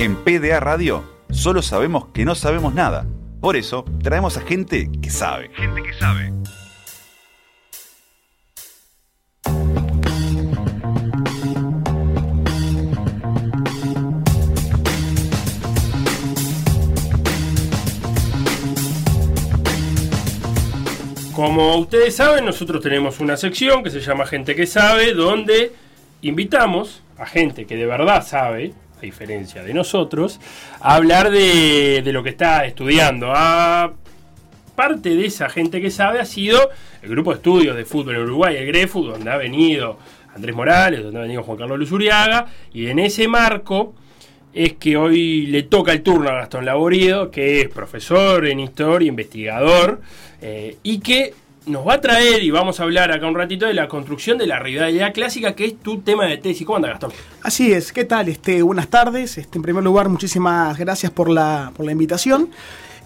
En 0.00 0.14
PDA 0.14 0.60
Radio 0.60 1.02
solo 1.32 1.60
sabemos 1.60 2.06
que 2.14 2.24
no 2.24 2.36
sabemos 2.36 2.72
nada. 2.72 3.04
Por 3.40 3.56
eso 3.56 3.84
traemos 4.00 4.36
a 4.36 4.42
gente 4.42 4.88
que 5.02 5.10
sabe. 5.10 5.50
Gente 5.56 5.82
que 5.82 5.92
sabe. 5.92 6.32
Como 21.34 21.76
ustedes 21.78 22.14
saben, 22.14 22.44
nosotros 22.44 22.80
tenemos 22.80 23.18
una 23.18 23.36
sección 23.36 23.82
que 23.82 23.90
se 23.90 24.00
llama 24.00 24.26
Gente 24.26 24.54
que 24.54 24.68
sabe, 24.68 25.12
donde 25.12 25.72
invitamos 26.22 27.02
a 27.16 27.26
gente 27.26 27.66
que 27.66 27.74
de 27.74 27.86
verdad 27.86 28.24
sabe, 28.24 28.74
a 28.98 29.02
diferencia 29.02 29.62
de 29.62 29.72
nosotros, 29.72 30.40
hablar 30.80 31.30
de, 31.30 32.02
de 32.04 32.12
lo 32.12 32.22
que 32.22 32.30
está 32.30 32.66
estudiando. 32.66 33.32
A 33.34 33.92
parte 34.74 35.16
de 35.16 35.26
esa 35.26 35.48
gente 35.48 35.80
que 35.80 35.90
sabe 35.90 36.20
ha 36.20 36.24
sido 36.24 36.70
el 37.02 37.08
grupo 37.08 37.30
de 37.30 37.36
estudios 37.36 37.76
de 37.76 37.84
fútbol 37.84 38.16
en 38.16 38.22
Uruguay, 38.22 38.56
el 38.56 38.66
GREFU, 38.66 39.04
donde 39.04 39.30
ha 39.30 39.36
venido 39.36 39.98
Andrés 40.34 40.54
Morales, 40.54 41.02
donde 41.02 41.18
ha 41.18 41.22
venido 41.22 41.42
Juan 41.42 41.58
Carlos 41.58 41.78
Luzuriaga, 41.78 42.46
y 42.72 42.86
en 42.86 43.00
ese 43.00 43.26
marco 43.26 43.94
es 44.52 44.74
que 44.74 44.96
hoy 44.96 45.46
le 45.46 45.64
toca 45.64 45.92
el 45.92 46.02
turno 46.02 46.30
a 46.30 46.34
Gastón 46.34 46.64
Laborido, 46.64 47.30
que 47.30 47.60
es 47.60 47.68
profesor 47.68 48.46
en 48.46 48.60
historia, 48.60 49.08
investigador, 49.08 50.00
eh, 50.40 50.76
y 50.82 51.00
que 51.00 51.34
nos 51.68 51.86
va 51.86 51.94
a 51.94 52.00
traer, 52.00 52.42
y 52.42 52.50
vamos 52.50 52.80
a 52.80 52.82
hablar 52.82 53.12
acá 53.12 53.26
un 53.26 53.34
ratito, 53.34 53.66
de 53.66 53.74
la 53.74 53.88
construcción 53.88 54.38
de 54.38 54.46
la 54.46 54.58
rivalidad 54.58 55.12
clásica, 55.12 55.54
que 55.54 55.64
es 55.64 55.78
tu 55.78 56.00
tema 56.00 56.26
de 56.26 56.38
tesis. 56.38 56.66
¿Cómo 56.66 56.76
anda, 56.76 56.88
Gastón? 56.88 57.12
Así 57.42 57.72
es, 57.72 57.92
¿qué 57.92 58.04
tal? 58.04 58.28
Este, 58.28 58.62
buenas 58.62 58.88
tardes. 58.88 59.38
Este, 59.38 59.58
en 59.58 59.62
primer 59.62 59.84
lugar, 59.84 60.08
muchísimas 60.08 60.76
gracias 60.78 61.12
por 61.12 61.28
la, 61.28 61.72
por 61.76 61.86
la 61.86 61.92
invitación. 61.92 62.50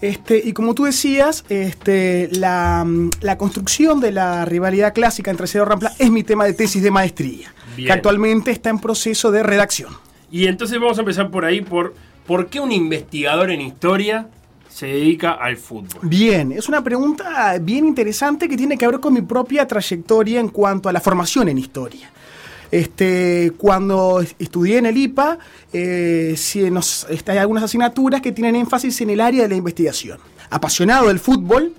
Este, 0.00 0.40
y 0.44 0.52
como 0.52 0.74
tú 0.74 0.84
decías, 0.84 1.44
este, 1.48 2.28
la, 2.32 2.86
la 3.20 3.38
construcción 3.38 4.00
de 4.00 4.12
la 4.12 4.44
rivalidad 4.44 4.92
clásica 4.94 5.30
entre 5.30 5.46
Cerro 5.46 5.66
Rampla 5.66 5.92
es 5.98 6.10
mi 6.10 6.24
tema 6.24 6.44
de 6.44 6.54
tesis 6.54 6.82
de 6.82 6.90
maestría, 6.90 7.54
Bien. 7.76 7.86
que 7.86 7.92
actualmente 7.92 8.50
está 8.50 8.70
en 8.70 8.80
proceso 8.80 9.30
de 9.30 9.42
redacción. 9.42 9.92
Y 10.30 10.46
entonces 10.46 10.80
vamos 10.80 10.98
a 10.98 11.02
empezar 11.02 11.30
por 11.30 11.44
ahí, 11.44 11.60
por 11.60 11.94
por 12.26 12.48
qué 12.48 12.60
un 12.60 12.72
investigador 12.72 13.50
en 13.50 13.60
historia 13.60 14.28
se 14.72 14.86
dedica 14.86 15.32
al 15.32 15.56
fútbol. 15.56 16.00
Bien, 16.02 16.52
es 16.52 16.68
una 16.68 16.82
pregunta 16.82 17.58
bien 17.60 17.86
interesante 17.86 18.48
que 18.48 18.56
tiene 18.56 18.78
que 18.78 18.86
ver 18.86 19.00
con 19.00 19.12
mi 19.12 19.22
propia 19.22 19.66
trayectoria 19.66 20.40
en 20.40 20.48
cuanto 20.48 20.88
a 20.88 20.92
la 20.92 21.00
formación 21.00 21.48
en 21.48 21.58
historia. 21.58 22.10
Este, 22.70 23.52
cuando 23.58 24.20
est- 24.22 24.40
estudié 24.40 24.78
en 24.78 24.86
el 24.86 24.96
IPA, 24.96 25.38
eh, 25.74 26.34
nos- 26.70 27.06
este, 27.10 27.32
hay 27.32 27.38
algunas 27.38 27.64
asignaturas 27.64 28.22
que 28.22 28.32
tienen 28.32 28.56
énfasis 28.56 28.98
en 29.02 29.10
el 29.10 29.20
área 29.20 29.42
de 29.42 29.48
la 29.50 29.56
investigación. 29.56 30.18
Apasionado 30.48 31.08
del 31.08 31.18
fútbol, 31.18 31.74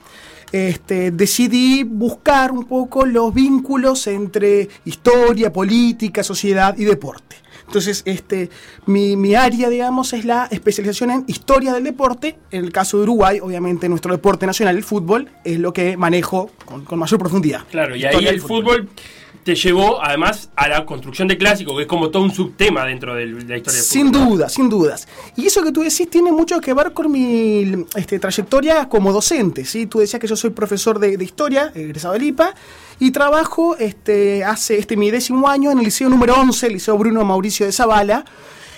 este, 0.51 1.09
decidí 1.09 1.83
buscar 1.83 2.51
un 2.51 2.65
poco 2.65 3.07
los 3.07 3.33
vínculos 3.33 4.05
entre 4.05 4.69
historia, 4.85 5.51
política, 5.51 6.21
sociedad 6.23 6.77
y 6.77 6.83
deporte. 6.83 7.37
Entonces, 7.73 8.03
este, 8.05 8.51
mi, 8.85 9.15
mi 9.17 9.33
área, 9.33 9.67
digamos, 9.67 10.13
es 10.13 10.25
la 10.25 10.47
especialización 10.51 11.09
en 11.09 11.23
historia 11.25 11.73
del 11.73 11.83
deporte. 11.83 12.37
En 12.51 12.65
el 12.65 12.71
caso 12.71 12.97
de 12.97 13.03
Uruguay, 13.03 13.39
obviamente, 13.41 13.89
nuestro 13.89 14.11
deporte 14.11 14.45
nacional, 14.45 14.77
el 14.77 14.83
fútbol, 14.83 15.27
es 15.43 15.57
lo 15.57 15.73
que 15.73 15.97
manejo 15.97 16.51
con, 16.65 16.85
con 16.85 16.99
mayor 16.99 17.17
profundidad. 17.19 17.61
Claro, 17.71 17.95
y 17.95 18.05
ahí 18.05 18.15
el 18.15 18.25
del 18.25 18.41
fútbol 18.41 18.89
te 19.43 19.55
llevó 19.55 20.01
además 20.03 20.51
a 20.55 20.67
la 20.69 20.85
construcción 20.85 21.27
de 21.27 21.35
clásicos, 21.39 21.75
que 21.75 21.81
es 21.81 21.87
como 21.87 22.11
todo 22.11 22.21
un 22.21 22.31
subtema 22.31 22.85
dentro 22.85 23.15
del- 23.15 23.39
de 23.39 23.53
la 23.53 23.57
historia 23.57 23.77
del 23.81 23.89
Sin 23.89 24.07
fútbol. 24.09 24.21
¿no? 24.21 24.29
duda, 24.29 24.49
sin 24.49 24.69
dudas. 24.69 25.07
Y 25.35 25.47
eso 25.47 25.63
que 25.63 25.71
tú 25.71 25.81
decís 25.81 26.07
tiene 26.11 26.31
mucho 26.31 26.61
que 26.61 26.75
ver 26.75 26.93
con 26.93 27.11
mi 27.11 27.85
este, 27.95 28.19
trayectoria 28.19 28.87
como 28.87 29.11
docente. 29.11 29.65
¿sí? 29.65 29.87
Tú 29.87 29.97
decías 29.97 30.19
que 30.21 30.27
yo 30.27 30.35
soy 30.35 30.51
profesor 30.51 30.99
de, 30.99 31.17
de 31.17 31.23
historia, 31.25 31.71
egresado 31.73 32.13
del 32.13 32.23
IPA, 32.23 32.53
y 33.03 33.11
trabajo 33.11 33.75
este, 33.79 34.45
hace 34.45 34.77
este, 34.77 34.95
mi 34.95 35.11
décimo 35.11 35.49
año 35.49 35.71
en 35.71 35.79
el 35.79 35.83
liceo 35.83 36.07
número 36.07 36.35
11, 36.35 36.67
el 36.67 36.73
liceo 36.73 36.97
Bruno 36.97 37.25
Mauricio 37.25 37.65
de 37.65 37.73
Zavala. 37.73 38.23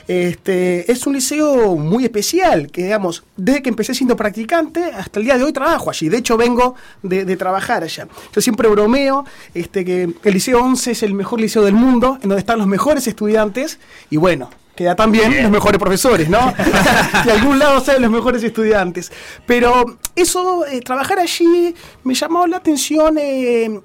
Este, 0.08 0.91
es 0.91 1.06
un 1.06 1.13
liceo 1.13 1.75
muy 1.75 2.06
especial, 2.06 2.72
que 2.72 2.85
digamos, 2.85 3.24
desde 3.38 3.62
que 3.62 3.69
empecé 3.69 3.94
siendo 3.94 4.16
practicante 4.16 4.84
hasta 4.85 5.19
el 5.19 5.25
día 5.25 5.38
de 5.38 5.44
hoy 5.44 5.53
trabajo 5.53 5.91
allí. 5.91 6.09
De 6.09 6.18
hecho, 6.18 6.38
vengo 6.38 6.74
de, 7.03 7.24
de 7.24 7.38
trabajar 7.38 7.84
allá. 7.84 8.08
Yo 8.34 8.41
siempre 8.41 8.68
bromeo 8.68 9.25
este, 9.53 9.85
que 9.85 10.09
el 10.24 10.34
liceo 10.34 10.59
11 10.59 10.90
es 10.90 11.03
el 11.03 11.14
mejor 11.14 11.40
liceo 11.40 11.62
del 11.62 11.75
mundo, 11.75 12.16
en 12.16 12.30
donde 12.30 12.40
están 12.40 12.58
los 12.58 12.68
mejores 12.68 13.06
estudiantes, 13.06 13.78
y 14.09 14.18
bueno, 14.18 14.50
queda 14.75 14.96
también 14.96 15.30
Bien. 15.30 15.44
los 15.44 15.52
mejores 15.52 15.80
profesores, 15.80 16.30
¿no? 16.30 16.52
de 17.25 17.31
algún 17.31 17.59
lado 17.59 17.80
salen 17.80 18.02
los 18.02 18.12
mejores 18.12 18.41
estudiantes. 18.44 19.12
Pero 19.46 20.00
eso, 20.16 20.66
eh, 20.66 20.81
trabajar 20.81 21.19
allí 21.19 21.75
me 22.03 22.16
llamó 22.16 22.47
la 22.47 22.58
atención. 22.58 23.19
eh, 23.19 23.81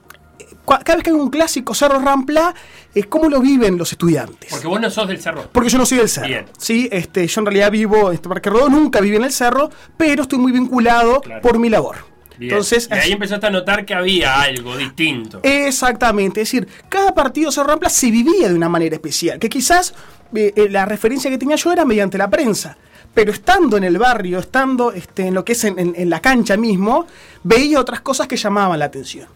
cada 0.78 0.96
vez 0.96 1.04
que 1.04 1.10
hay 1.10 1.16
un 1.16 1.30
clásico 1.30 1.74
Cerro 1.74 1.98
Rampla, 1.98 2.54
eh, 2.94 3.04
cómo 3.04 3.28
lo 3.28 3.40
viven 3.40 3.76
los 3.76 3.92
estudiantes. 3.92 4.50
Porque 4.50 4.66
vos 4.66 4.80
no 4.80 4.88
sos 4.90 5.08
del 5.08 5.20
cerro. 5.20 5.48
Porque 5.52 5.68
yo 5.70 5.78
no 5.78 5.84
soy 5.86 5.98
del 5.98 6.08
cerro. 6.08 6.28
Bien. 6.28 6.46
Sí, 6.58 6.88
este, 6.92 7.26
yo 7.26 7.40
en 7.40 7.46
realidad 7.46 7.70
vivo 7.70 8.08
en 8.08 8.14
este 8.14 8.28
Parque 8.28 8.50
Rodó, 8.50 8.68
nunca 8.68 9.00
viví 9.00 9.16
en 9.16 9.24
el 9.24 9.32
cerro, 9.32 9.70
pero 9.96 10.22
estoy 10.22 10.38
muy 10.38 10.52
vinculado 10.52 11.20
Claro. 11.20 11.40
por 11.42 11.58
mi 11.58 11.68
labor. 11.68 11.96
Bien. 12.38 12.52
Entonces, 12.52 12.88
y 12.90 12.94
ahí 12.94 13.12
empezaste 13.12 13.46
a 13.46 13.50
notar 13.50 13.84
que 13.84 13.92
había 13.94 14.40
algo 14.40 14.74
distinto. 14.76 15.40
Exactamente, 15.42 16.40
es 16.40 16.48
decir, 16.50 16.66
cada 16.88 17.12
partido 17.14 17.52
Cerro 17.52 17.68
Rampla 17.68 17.90
se 17.90 18.10
vivía 18.10 18.48
de 18.48 18.54
una 18.54 18.68
manera 18.68 18.94
especial, 18.96 19.38
que 19.38 19.48
quizás 19.50 19.92
eh, 20.34 20.52
eh, 20.56 20.68
la 20.70 20.86
referencia 20.86 21.30
que 21.30 21.36
tenía 21.36 21.56
yo 21.56 21.70
era 21.70 21.84
mediante 21.84 22.16
la 22.16 22.30
prensa, 22.30 22.78
pero 23.12 23.30
estando 23.30 23.76
en 23.76 23.84
el 23.84 23.98
barrio, 23.98 24.38
estando 24.38 24.90
este, 24.92 25.26
en 25.26 25.34
lo 25.34 25.44
que 25.44 25.52
es 25.52 25.64
en, 25.64 25.78
en- 25.78 25.94
en 25.96 26.08
la 26.08 26.20
cancha 26.20 26.56
mismo, 26.56 27.06
veía 27.42 27.78
otras 27.78 28.00
cosas 28.00 28.26
que 28.26 28.36
llamaban 28.38 28.78
la 28.78 28.86
atención. 28.86 29.26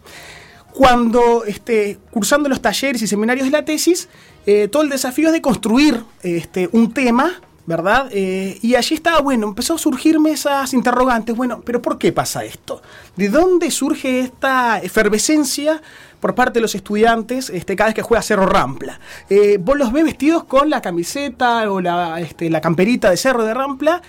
Cuando 0.75 1.45
este, 1.45 1.99
cursando 2.11 2.49
los 2.49 2.61
talleres 2.61 3.01
y 3.01 3.07
seminarios 3.07 3.45
de 3.45 3.51
la 3.51 3.63
tesis, 3.63 4.09
eh, 4.45 4.67
todo 4.67 4.83
el 4.83 4.89
desafío 4.89 5.27
es 5.27 5.33
de 5.33 5.41
construir 5.41 6.03
este, 6.21 6.67
un 6.73 6.93
tema, 6.93 7.39
¿verdad? 7.65 8.09
Eh, 8.11 8.59
y 8.61 8.75
allí 8.75 8.95
estaba, 8.95 9.21
bueno, 9.21 9.47
empezó 9.47 9.75
a 9.75 9.77
surgirme 9.77 10.31
esas 10.31 10.73
interrogantes, 10.73 11.33
bueno, 11.33 11.61
pero 11.65 11.81
¿por 11.81 11.97
qué 11.97 12.11
pasa 12.11 12.43
esto? 12.43 12.81
¿De 13.15 13.29
dónde 13.29 13.71
surge 13.71 14.19
esta 14.19 14.79
efervescencia 14.79 15.81
por 16.19 16.35
parte 16.35 16.55
de 16.55 16.61
los 16.61 16.75
estudiantes 16.75 17.49
este, 17.51 17.77
cada 17.77 17.87
vez 17.87 17.95
que 17.95 18.01
juega 18.01 18.21
Cerro 18.21 18.45
Rampla? 18.45 18.99
Eh, 19.29 19.57
vos 19.61 19.77
los 19.77 19.93
ves 19.93 20.03
vestidos 20.03 20.43
con 20.43 20.69
la 20.69 20.81
camiseta 20.81 21.71
o 21.71 21.79
la, 21.79 22.19
este, 22.19 22.49
la 22.49 22.59
camperita 22.59 23.09
de 23.09 23.15
Cerro 23.15 23.45
de 23.45 23.53
Rampla 23.53 24.01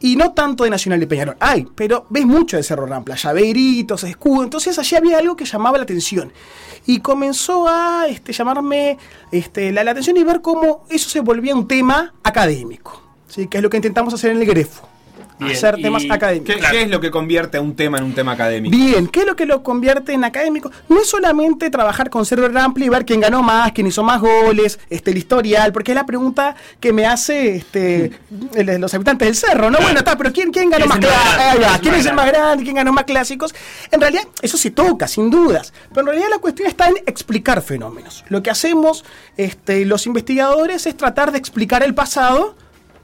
y 0.00 0.16
no 0.16 0.32
tanto 0.32 0.64
de 0.64 0.70
Nacional 0.70 1.00
de 1.00 1.06
Peñarol. 1.06 1.36
Hay, 1.40 1.66
pero 1.74 2.06
ves 2.08 2.24
mucho 2.24 2.56
de 2.56 2.62
Cerro 2.62 2.86
Rampla, 2.86 3.16
llaveritos, 3.16 4.04
escudo. 4.04 4.42
Entonces 4.44 4.78
allí 4.78 4.96
había 4.96 5.18
algo 5.18 5.36
que 5.36 5.44
llamaba 5.44 5.78
la 5.78 5.84
atención. 5.84 6.32
Y 6.86 7.00
comenzó 7.00 7.68
a 7.68 8.06
este, 8.08 8.32
llamarme 8.32 8.98
este, 9.30 9.72
la, 9.72 9.84
la 9.84 9.90
atención 9.90 10.16
y 10.16 10.24
ver 10.24 10.40
cómo 10.40 10.84
eso 10.88 11.08
se 11.10 11.20
volvía 11.20 11.54
un 11.54 11.68
tema 11.68 12.14
académico. 12.22 13.02
¿sí? 13.28 13.46
Que 13.46 13.58
es 13.58 13.62
lo 13.62 13.70
que 13.70 13.76
intentamos 13.76 14.14
hacer 14.14 14.32
en 14.32 14.38
el 14.38 14.46
Grefo. 14.46 14.89
Bien, 15.40 15.56
hacer 15.56 15.76
temas 15.80 16.04
académicos. 16.10 16.54
¿Qué, 16.54 16.60
Claro. 16.60 16.76
qué 16.76 16.82
es 16.82 16.90
lo 16.90 17.00
que 17.00 17.10
convierte 17.10 17.56
a 17.58 17.60
un 17.60 17.74
tema 17.74 17.98
en 17.98 18.04
un 18.04 18.14
tema 18.14 18.32
académico? 18.32 18.76
Bien, 18.76 19.06
¿qué 19.08 19.20
es 19.20 19.26
lo 19.26 19.34
que 19.36 19.46
lo 19.46 19.62
convierte 19.62 20.12
en 20.12 20.22
académico? 20.24 20.70
No 20.88 21.00
es 21.00 21.08
solamente 21.08 21.70
trabajar 21.70 22.10
con 22.10 22.24
Cerro 22.26 22.48
Rampla 22.48 22.84
y 22.84 22.88
ver 22.88 23.04
quién 23.04 23.20
ganó 23.20 23.42
más, 23.42 23.72
quién 23.72 23.86
hizo 23.86 24.02
más 24.02 24.20
goles, 24.20 24.78
este, 24.90 25.10
el 25.12 25.18
historial, 25.18 25.72
porque 25.72 25.92
es 25.92 25.96
la 25.96 26.06
pregunta 26.06 26.54
que 26.78 26.92
me 26.92 27.06
hace 27.06 27.56
este, 27.56 28.12
el- 28.54 28.80
los 28.80 28.92
habitantes 28.94 29.26
del 29.26 29.34
Cerro, 29.36 29.70
¿no? 29.70 29.78
Bueno, 29.80 29.98
está, 29.98 30.16
pero 30.16 30.32
¿quién, 30.32 30.50
quién 30.52 30.70
ganó 30.70 30.86
¿Quién 30.86 30.88
más 30.88 31.00
grande? 31.00 31.66
¿Quién 31.66 31.80
¿Quién 31.80 31.94
es 31.94 32.06
el 32.06 32.14
más 32.14 32.26
más 32.26 32.32
grande? 32.34 32.64
¿Quién 32.64 32.76
ganó 32.76 32.92
más 32.92 33.04
clásicos? 33.04 33.54
En 33.90 34.00
realidad, 34.00 34.24
eso 34.42 34.56
se 34.56 34.70
toca, 34.70 35.08
sin 35.08 35.30
dudas. 35.30 35.72
Pero 35.88 36.02
en 36.02 36.06
realidad 36.08 36.28
la 36.30 36.38
cuestión 36.38 36.68
está 36.68 36.88
en 36.88 36.96
explicar 37.06 37.62
fenómenos. 37.62 38.24
Lo 38.28 38.42
que 38.42 38.50
hacemos 38.50 39.04
este, 39.36 39.84
los 39.86 40.06
investigadores 40.06 40.86
es 40.86 40.96
tratar 40.96 41.32
de 41.32 41.38
explicar 41.38 41.82
el 41.82 41.94
pasado 41.94 42.56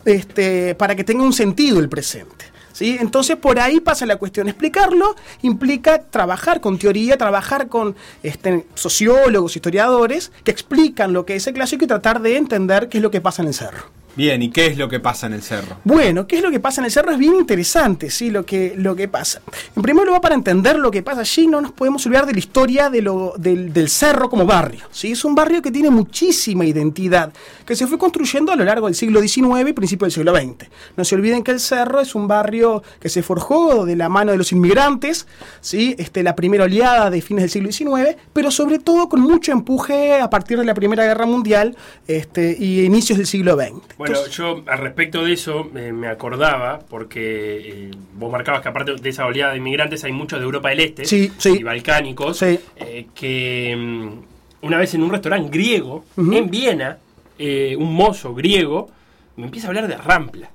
este, 0.07 0.75
para 0.77 0.95
que 0.95 1.05
tenga 1.05 1.23
un 1.23 1.35
sentido 1.35 1.79
el 1.79 1.91
presente. 1.91 2.47
¿sí? 2.73 2.97
Entonces 2.99 3.37
por 3.37 3.59
ahí 3.59 3.81
pasa 3.81 4.07
la 4.07 4.17
cuestión. 4.17 4.49
Explicarlo 4.49 5.17
implica 5.43 5.99
trabajar 5.99 6.61
con 6.61 6.79
teoría, 6.79 7.19
trabajar 7.19 7.69
con 7.69 7.95
este, 8.23 8.65
sociólogos, 8.75 9.57
historiadores, 9.57 10.33
que 10.45 10.53
explican 10.53 11.13
lo 11.13 11.27
que 11.27 11.37
es 11.37 11.47
el 11.47 11.55
clásico 11.55 11.85
y 11.85 11.89
tratar 11.89 12.23
de 12.23 12.37
entender 12.37 12.89
qué 12.89 12.99
es 12.99 13.03
lo 13.03 13.11
que 13.11 13.21
pasa 13.21 13.43
en 13.43 13.49
el 13.49 13.55
cerro. 13.55 13.96
Bien, 14.17 14.43
¿y 14.43 14.49
qué 14.49 14.67
es 14.67 14.79
lo 14.79 14.89
que 14.89 14.99
pasa 14.99 15.27
en 15.27 15.35
el 15.35 15.43
cerro? 15.43 15.77
Bueno, 15.85 16.27
¿qué 16.27 16.37
es 16.37 16.43
lo 16.43 16.51
que 16.51 16.59
pasa 16.59 16.81
en 16.81 16.87
el 16.87 16.91
cerro? 16.91 17.13
Es 17.13 17.19
bien 17.19 17.35
interesante, 17.35 18.11
¿sí? 18.11 18.31
Lo 18.31 18.47
que, 18.47 18.73
lo 18.75 18.97
que 18.97 19.09
pasa. 19.09 19.43
En 19.77 19.83
primer 19.83 20.07
lugar, 20.07 20.23
para 20.23 20.35
entender 20.35 20.79
lo 20.79 20.91
que 20.91 21.03
pasa 21.03 21.21
allí, 21.21 21.47
no 21.47 21.61
nos 21.61 21.73
podemos 21.73 22.05
olvidar 22.07 22.25
de 22.25 22.33
la 22.33 22.39
historia 22.39 22.89
de 22.89 23.03
lo, 23.03 23.35
del, 23.37 23.75
del 23.75 23.91
cerro 23.91 24.31
como 24.31 24.47
barrio, 24.47 24.87
¿sí? 24.91 25.13
Es 25.13 25.25
un 25.27 25.35
barrio 25.35 25.61
que 25.61 25.71
tiene 25.71 25.91
muchísima 25.91 26.65
identidad, 26.65 27.31
que 27.67 27.77
se 27.77 27.87
fue 27.87 27.99
construyendo 27.99 28.53
a 28.53 28.57
lo 28.57 28.65
largo 28.65 28.87
del 28.87 28.95
siglo 28.95 29.21
XIX 29.21 29.69
y 29.69 29.73
principio 29.75 30.07
del 30.07 30.13
siglo 30.13 30.35
XX. 30.35 30.67
No 30.97 31.05
se 31.05 31.15
olviden 31.15 31.43
que 31.43 31.51
el 31.51 31.61
cerro 31.61 32.01
es 32.01 32.15
un 32.15 32.27
barrio 32.27 32.83
que 32.99 33.11
se 33.11 33.23
forjó 33.23 33.85
de 33.85 33.97
la 33.97 34.09
mano 34.09 34.33
de 34.33 34.39
los 34.39 34.51
inmigrantes, 34.51 35.27
¿sí? 35.61 35.95
Este, 35.99 36.23
la 36.23 36.35
primera 36.35 36.65
oleada 36.65 37.11
de 37.11 37.21
fines 37.21 37.43
del 37.43 37.51
siglo 37.51 37.71
XIX, 37.71 38.17
pero 38.33 38.51
sobre 38.51 38.79
todo 38.79 39.11
con 39.11 39.21
mucho 39.21 39.53
empuje 39.53 40.19
a 40.21 40.31
partir 40.31 40.59
de 40.59 40.65
la 40.65 40.73
Primera 40.73 41.05
Guerra 41.05 41.27
Mundial 41.27 41.77
este, 42.09 42.57
y 42.59 42.81
inicios 42.81 43.19
del 43.19 43.27
siglo 43.27 43.57
XX. 43.57 43.97
Bueno, 43.99 44.06
yo 44.31 44.63
al 44.67 44.79
respecto 44.79 45.25
de 45.25 45.33
eso 45.33 45.71
eh, 45.77 45.93
me 45.93 46.09
acordaba, 46.09 46.81
porque 46.89 47.57
eh, 47.89 47.91
vos 48.15 48.31
marcabas 48.33 48.61
que 48.63 48.69
aparte 48.69 48.95
de 48.97 49.09
esa 49.09 49.27
oleada 49.27 49.53
de 49.53 49.59
inmigrantes 49.59 50.03
hay 50.05 50.13
muchos 50.13 50.39
de 50.39 50.45
Europa 50.45 50.69
del 50.71 50.81
Este 50.81 51.05
Sí, 51.05 51.31
sí. 51.39 51.57
y 51.61 51.63
balcánicos, 51.63 52.39
Sí. 52.39 52.59
eh, 52.77 53.07
que 53.15 53.75
mm, 53.77 54.67
una 54.67 54.79
vez 54.79 54.95
en 54.95 55.03
un 55.03 55.11
restaurante 55.11 55.51
griego, 55.51 56.05
en 56.17 56.51
Viena, 56.51 56.99
un 57.39 57.95
mozo 57.95 58.35
griego 58.35 58.91
me 59.37 59.45
empieza 59.47 59.67
a 59.67 59.71
hablar 59.71 59.87
de 59.89 59.97
Rampla. 59.97 60.51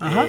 Ajá. 0.00 0.26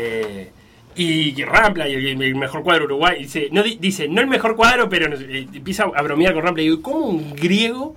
Y 0.98 1.44
Rampla 1.44 1.90
y 1.90 1.94
el, 2.12 2.36
mejor 2.36 2.64
cuadro 2.64 2.86
Uruguay. 2.86 3.24
Dice 3.24 3.50
no, 3.52 3.64
di- 3.64 3.78
dice, 3.82 4.08
no 4.08 4.22
el 4.22 4.28
mejor 4.28 4.56
cuadro, 4.56 4.88
pero 4.88 5.14
empieza 5.14 5.84
a 5.94 6.02
bromear 6.02 6.34
con 6.34 6.44
Rampla. 6.44 6.64
Y 6.64 6.68
digo, 6.68 6.82
¿cómo 6.82 7.00
un 7.08 7.36
griego 7.36 7.96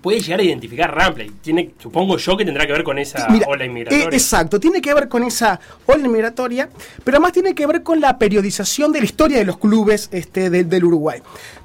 puede 0.00 0.20
llegar 0.20 0.40
a 0.40 0.42
identificar 0.42 0.94
Rampla? 0.94 1.24
Y 1.24 1.30
tiene, 1.30 1.70
supongo 1.80 2.16
yo 2.18 2.36
que 2.36 2.44
tendrá 2.44 2.66
que 2.66 2.72
ver 2.72 2.84
con 2.84 2.98
esa 2.98 3.28
Mira, 3.30 3.46
ola 3.48 3.64
inmigratoria. 3.64 4.04
eh, 4.04 4.08
exacto, 4.12 4.58
tiene 4.60 4.80
que 4.80 4.94
ver 4.94 5.08
con 5.08 5.22
esa 5.24 5.58
ola 5.86 6.04
inmigratoria, 6.06 6.68
pero 7.04 7.16
además 7.16 7.32
tiene 7.32 7.54
que 7.54 7.66
ver 7.66 7.82
con 7.82 8.00
la 8.00 8.18
periodización 8.18 8.92
de 8.92 9.00
la 9.00 9.04
historia 9.04 9.38
de 9.38 9.44
los 9.44 9.58
clubes 9.58 10.08
este, 10.12 10.50
del- 10.50 10.68
del 10.68 10.84
Uruguay. 10.84 11.20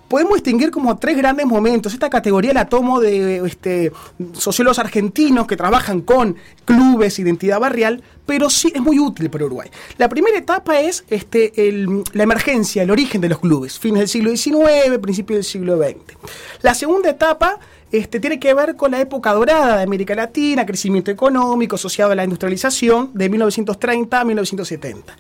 Podemos 0.08 0.36
distinguir 0.36 0.70
como 0.70 0.98
tres 1.00 1.18
grandes 1.18 1.46
momentos. 1.48 1.92
Esta 1.94 2.08
categoría 2.08 2.54
la 2.54 2.66
tomo 2.70 3.00
de 3.00 3.38
este, 3.48 3.92
sociólogos 4.34 4.78
argentinos 4.78 5.48
que 5.48 5.58
trabajan 5.58 6.02
con 6.02 6.36
clubes, 6.66 7.18
identidad 7.18 7.60
barrial, 7.60 8.04
pero 8.28 8.50
sí 8.52 8.72
es 8.76 8.82
muy 8.82 9.00
útil 9.00 9.32
para 9.32 9.46
Uruguay. 9.46 9.70
La 9.98 10.10
primera 10.10 10.38
etapa 10.38 10.80
es 10.82 11.04
este, 11.10 11.68
el- 11.68 12.04
la 12.14 12.24
emergencia, 12.24 12.84
el 12.84 12.92
origen 12.92 13.22
de 13.22 13.30
los 13.30 13.40
clubes, 13.40 13.80
fines 13.80 14.00
del 14.02 14.08
siglo 14.08 14.36
XIX, 14.36 15.00
principios 15.02 15.38
del 15.38 15.44
siglo 15.46 15.78
XX. 15.78 15.96
La 16.62 16.76
segunda 16.76 17.10
etapa 17.10 17.58
este, 17.94 18.20
tiene 18.20 18.40
que 18.40 18.56
ver 18.56 18.76
con 18.76 18.90
la 18.90 19.00
época 19.00 19.32
dorada 19.34 19.78
de 19.78 19.84
América 19.84 20.16
Latina, 20.16 20.66
crecimiento 20.66 21.12
económico 21.12 21.76
asociado 21.76 22.12
a 22.12 22.16
la 22.16 22.24
industrialización 22.24 23.12
de 23.14 23.30
1930 23.30 24.20
a 24.20 24.26
1970. 24.26 25.16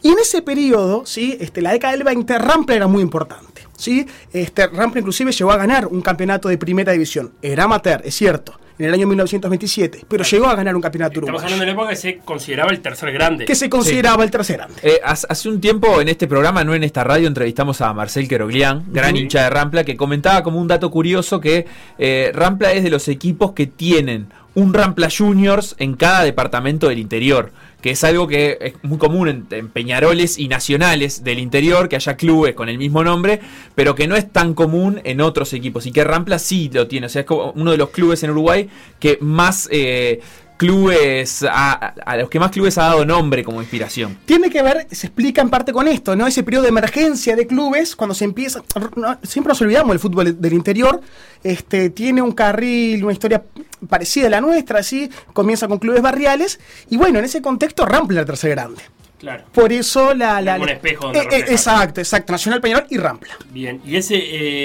Y 0.00 0.08
en 0.08 0.18
ese 0.18 0.40
periodo, 0.40 1.04
¿sí? 1.04 1.36
este, 1.38 1.60
la 1.60 1.72
década 1.72 1.92
del 1.92 2.04
20, 2.04 2.38
Rampla 2.38 2.74
era 2.74 2.86
muy 2.86 3.02
importante. 3.02 3.68
¿sí? 3.76 4.06
Este, 4.32 4.66
Rampla 4.66 5.00
inclusive 5.00 5.30
llegó 5.30 5.52
a 5.52 5.58
ganar 5.58 5.88
un 5.88 6.00
campeonato 6.00 6.48
de 6.48 6.56
primera 6.56 6.92
división. 6.92 7.34
Era 7.42 7.64
amateur, 7.64 8.00
es 8.02 8.14
cierto, 8.14 8.58
en 8.78 8.86
el 8.86 8.94
año 8.94 9.06
1927, 9.06 10.04
pero 10.08 10.24
llegó 10.24 10.46
a 10.46 10.54
ganar 10.54 10.74
un 10.76 10.82
campeonato 10.82 11.20
Estamos 11.20 11.40
uruguayo. 11.42 11.44
hablando 11.44 11.60
de 11.60 11.66
la 11.66 11.72
época 11.72 11.90
que 11.90 11.96
se 11.96 12.18
consideraba 12.18 12.70
el 12.70 12.80
tercer 12.80 13.12
grande. 13.12 13.44
Que 13.44 13.54
se 13.54 13.70
consideraba 13.70 14.24
el 14.24 14.30
tercer 14.30 14.56
grande. 14.56 14.74
Eh, 14.82 15.00
hace 15.04 15.26
hace 15.28 15.48
un 15.48 15.60
tiempo 15.60 16.00
en 16.00 16.08
este 16.08 16.26
programa, 16.26 16.64
no 16.64 16.74
en 16.74 16.84
esta 16.84 17.04
radio, 17.04 17.28
entrevistamos 17.28 17.80
a 17.80 17.92
Marcel 17.92 18.28
Queroglián, 18.28 18.84
gran 18.88 19.16
hincha 19.16 19.44
de 19.44 19.50
Rampla, 19.50 19.84
que 19.84 19.96
comentaba 19.96 20.42
como 20.42 20.60
un 20.60 20.68
dato 20.68 20.90
curioso 20.90 21.40
que 21.40 21.66
eh, 21.98 22.30
Rampla 22.34 22.72
es 22.72 22.82
de 22.82 22.90
los 22.90 23.08
equipos 23.08 23.52
que 23.52 23.66
tienen 23.66 24.28
un 24.56 24.74
Rampla 24.74 25.08
Juniors 25.16 25.76
en 25.78 25.94
cada 25.94 26.24
departamento 26.24 26.88
del 26.88 26.98
interior, 26.98 27.52
que 27.80 27.90
es 27.90 28.02
algo 28.02 28.26
que 28.26 28.58
es 28.60 28.74
muy 28.82 28.98
común 28.98 29.28
en, 29.28 29.46
en 29.50 29.68
Peñaroles 29.68 30.38
y 30.38 30.48
Nacionales 30.48 31.22
del 31.22 31.38
interior, 31.38 31.88
que 31.88 31.96
haya 31.96 32.16
clubes 32.16 32.54
con 32.54 32.68
el 32.68 32.78
mismo 32.78 33.04
nombre, 33.04 33.40
pero 33.74 33.94
que 33.94 34.08
no 34.08 34.16
es 34.16 34.32
tan 34.32 34.54
común 34.54 35.00
en 35.04 35.20
otros 35.20 35.52
equipos, 35.52 35.86
y 35.86 35.92
que 35.92 36.02
Rampla 36.02 36.38
sí 36.38 36.70
lo 36.72 36.88
tiene, 36.88 37.06
o 37.06 37.08
sea, 37.10 37.20
es 37.20 37.26
como 37.26 37.52
uno 37.52 37.70
de 37.70 37.76
los 37.76 37.90
clubes 37.90 38.22
en 38.24 38.30
Uruguay 38.30 38.68
que 38.98 39.18
más... 39.20 39.68
eh, 39.70 40.20
clubes 40.56 41.44
a, 41.48 41.72
a 41.72 42.16
los 42.16 42.30
que 42.30 42.38
más 42.38 42.50
clubes 42.50 42.78
ha 42.78 42.84
dado 42.84 43.04
nombre 43.04 43.44
como 43.44 43.60
inspiración. 43.60 44.18
Tiene 44.24 44.50
que 44.50 44.62
ver, 44.62 44.86
se 44.90 45.06
explica 45.08 45.42
en 45.42 45.50
parte 45.50 45.72
con 45.72 45.88
esto, 45.88 46.16
¿no? 46.16 46.26
Ese 46.26 46.42
periodo 46.42 46.62
de 46.62 46.70
emergencia 46.70 47.36
de 47.36 47.46
clubes, 47.46 47.96
cuando 47.96 48.14
se 48.14 48.24
empieza. 48.24 48.62
no, 48.96 49.18
siempre 49.22 49.50
nos 49.50 49.60
olvidamos 49.60 49.90
del 49.90 49.98
fútbol 49.98 50.40
del 50.40 50.52
interior. 50.52 51.00
Este, 51.42 51.90
tiene 51.90 52.22
un 52.22 52.32
carril, 52.32 53.04
una 53.04 53.12
historia 53.12 53.42
parecida 53.88 54.26
a 54.26 54.30
la 54.30 54.40
nuestra, 54.40 54.80
así. 54.80 55.10
Comienza 55.32 55.68
con 55.68 55.78
clubes 55.78 56.02
barriales. 56.02 56.58
Y 56.90 56.96
bueno, 56.96 57.18
en 57.18 57.24
ese 57.24 57.42
contexto, 57.42 57.86
Rampla 57.86 58.20
el 58.20 58.26
tercer 58.26 58.50
grande. 58.50 58.82
Claro. 59.18 59.44
Por 59.52 59.72
eso 59.72 60.14
la. 60.14 60.42
la 60.42 60.54
Como 60.54 60.64
un 60.64 60.70
espejo 60.70 61.04
donde 61.04 61.20
Eh, 61.20 61.28
eh, 61.30 61.44
exacto, 61.48 62.00
exacto. 62.00 62.32
Nacional 62.32 62.60
Peñarol 62.60 62.86
y 62.90 62.98
Rampla. 62.98 63.34
Bien, 63.50 63.80
y 63.84 63.96
ese, 63.96 64.16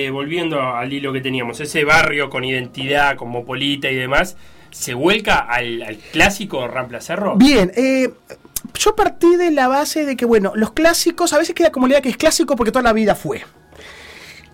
eh, 0.05 0.09
volviendo 0.09 0.61
al 0.61 0.91
hilo 0.91 1.13
que 1.13 1.21
teníamos, 1.21 1.59
ese 1.61 1.85
barrio 1.85 2.29
con 2.29 2.43
identidad, 2.43 3.15
cosmopolita 3.15 3.89
y 3.89 3.95
demás, 3.95 4.35
¿se 4.71 4.93
vuelca 4.93 5.39
al, 5.39 5.81
al 5.83 5.97
clásico 5.97 6.67
Cerro? 6.99 7.35
Bien, 7.35 7.71
eh, 7.75 8.11
yo 8.73 8.95
partí 8.95 9.35
de 9.35 9.51
la 9.51 9.67
base 9.67 10.05
de 10.05 10.15
que, 10.15 10.25
bueno, 10.25 10.53
los 10.55 10.71
clásicos, 10.71 11.33
a 11.33 11.37
veces 11.37 11.55
queda 11.55 11.71
como 11.71 11.87
la 11.87 11.93
idea 11.93 12.01
que 12.01 12.09
es 12.09 12.17
clásico 12.17 12.55
porque 12.55 12.71
toda 12.71 12.83
la 12.83 12.93
vida 12.93 13.15
fue. 13.15 13.43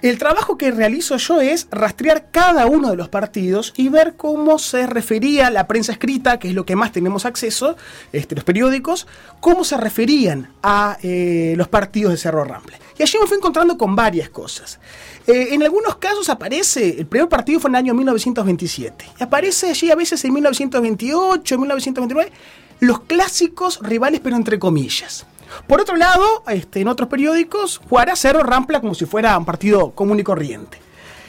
El 0.02 0.19
trabajo 0.19 0.60
que 0.60 0.69
realizo 0.69 1.18
yo 1.18 1.42
es 1.42 1.68
rastrear 1.72 2.28
cada 2.30 2.68
uno 2.68 2.92
de 2.92 2.96
los 2.96 3.10
partidos 3.10 3.74
y 3.78 3.90
ver 3.90 4.14
cómo 4.16 4.60
se 4.60 4.86
refería 4.86 5.50
la 5.50 5.66
prensa 5.66 5.92
escrita, 5.92 6.38
que 6.38 6.50
es 6.50 6.54
lo 6.54 6.68
que 6.68 6.75
más 6.75 6.92
tenemos 6.92 7.25
acceso, 7.25 7.75
este, 8.14 8.36
los 8.36 8.44
periódicos, 8.44 9.08
cómo 9.40 9.64
se 9.64 9.75
referían 9.75 10.50
a 10.62 10.98
eh, 11.02 11.56
los 11.58 11.68
partidos 11.68 12.12
de 12.12 12.18
Cerro 12.18 12.44
Rample. 12.44 12.78
Y 12.97 13.03
allí 13.03 13.17
me 13.19 13.27
fui 13.27 13.38
encontrando 13.38 13.77
con 13.77 13.95
varias 13.95 14.29
cosas. 14.29 14.79
Eh, 15.27 15.49
en 15.51 15.63
algunos 15.63 15.97
casos 15.97 16.29
aparece, 16.29 16.99
el 16.99 17.05
primer 17.05 17.29
partido 17.29 17.59
fue 17.59 17.69
en 17.69 17.75
el 17.75 17.79
año 17.79 17.94
1927, 17.94 19.05
y 19.19 19.23
aparece 19.23 19.69
allí 19.69 19.91
a 19.91 19.95
veces 19.95 20.23
en 20.25 20.33
1928, 20.33 21.57
1929, 21.57 22.31
los 22.79 23.01
clásicos 23.01 23.79
rivales, 23.81 24.21
pero 24.23 24.35
entre 24.35 24.57
comillas. 24.57 25.25
Por 25.67 25.81
otro 25.81 25.95
lado, 25.95 26.44
este, 26.47 26.81
en 26.81 26.88
otros 26.88 27.09
periódicos, 27.09 27.81
jugará 27.89 28.15
Cerro 28.15 28.44
Rampla 28.44 28.81
como 28.81 28.95
si 28.95 29.05
fuera 29.05 29.38
un 29.38 29.45
partido 29.45 29.91
común 29.91 30.19
y 30.19 30.23
corriente. 30.23 30.79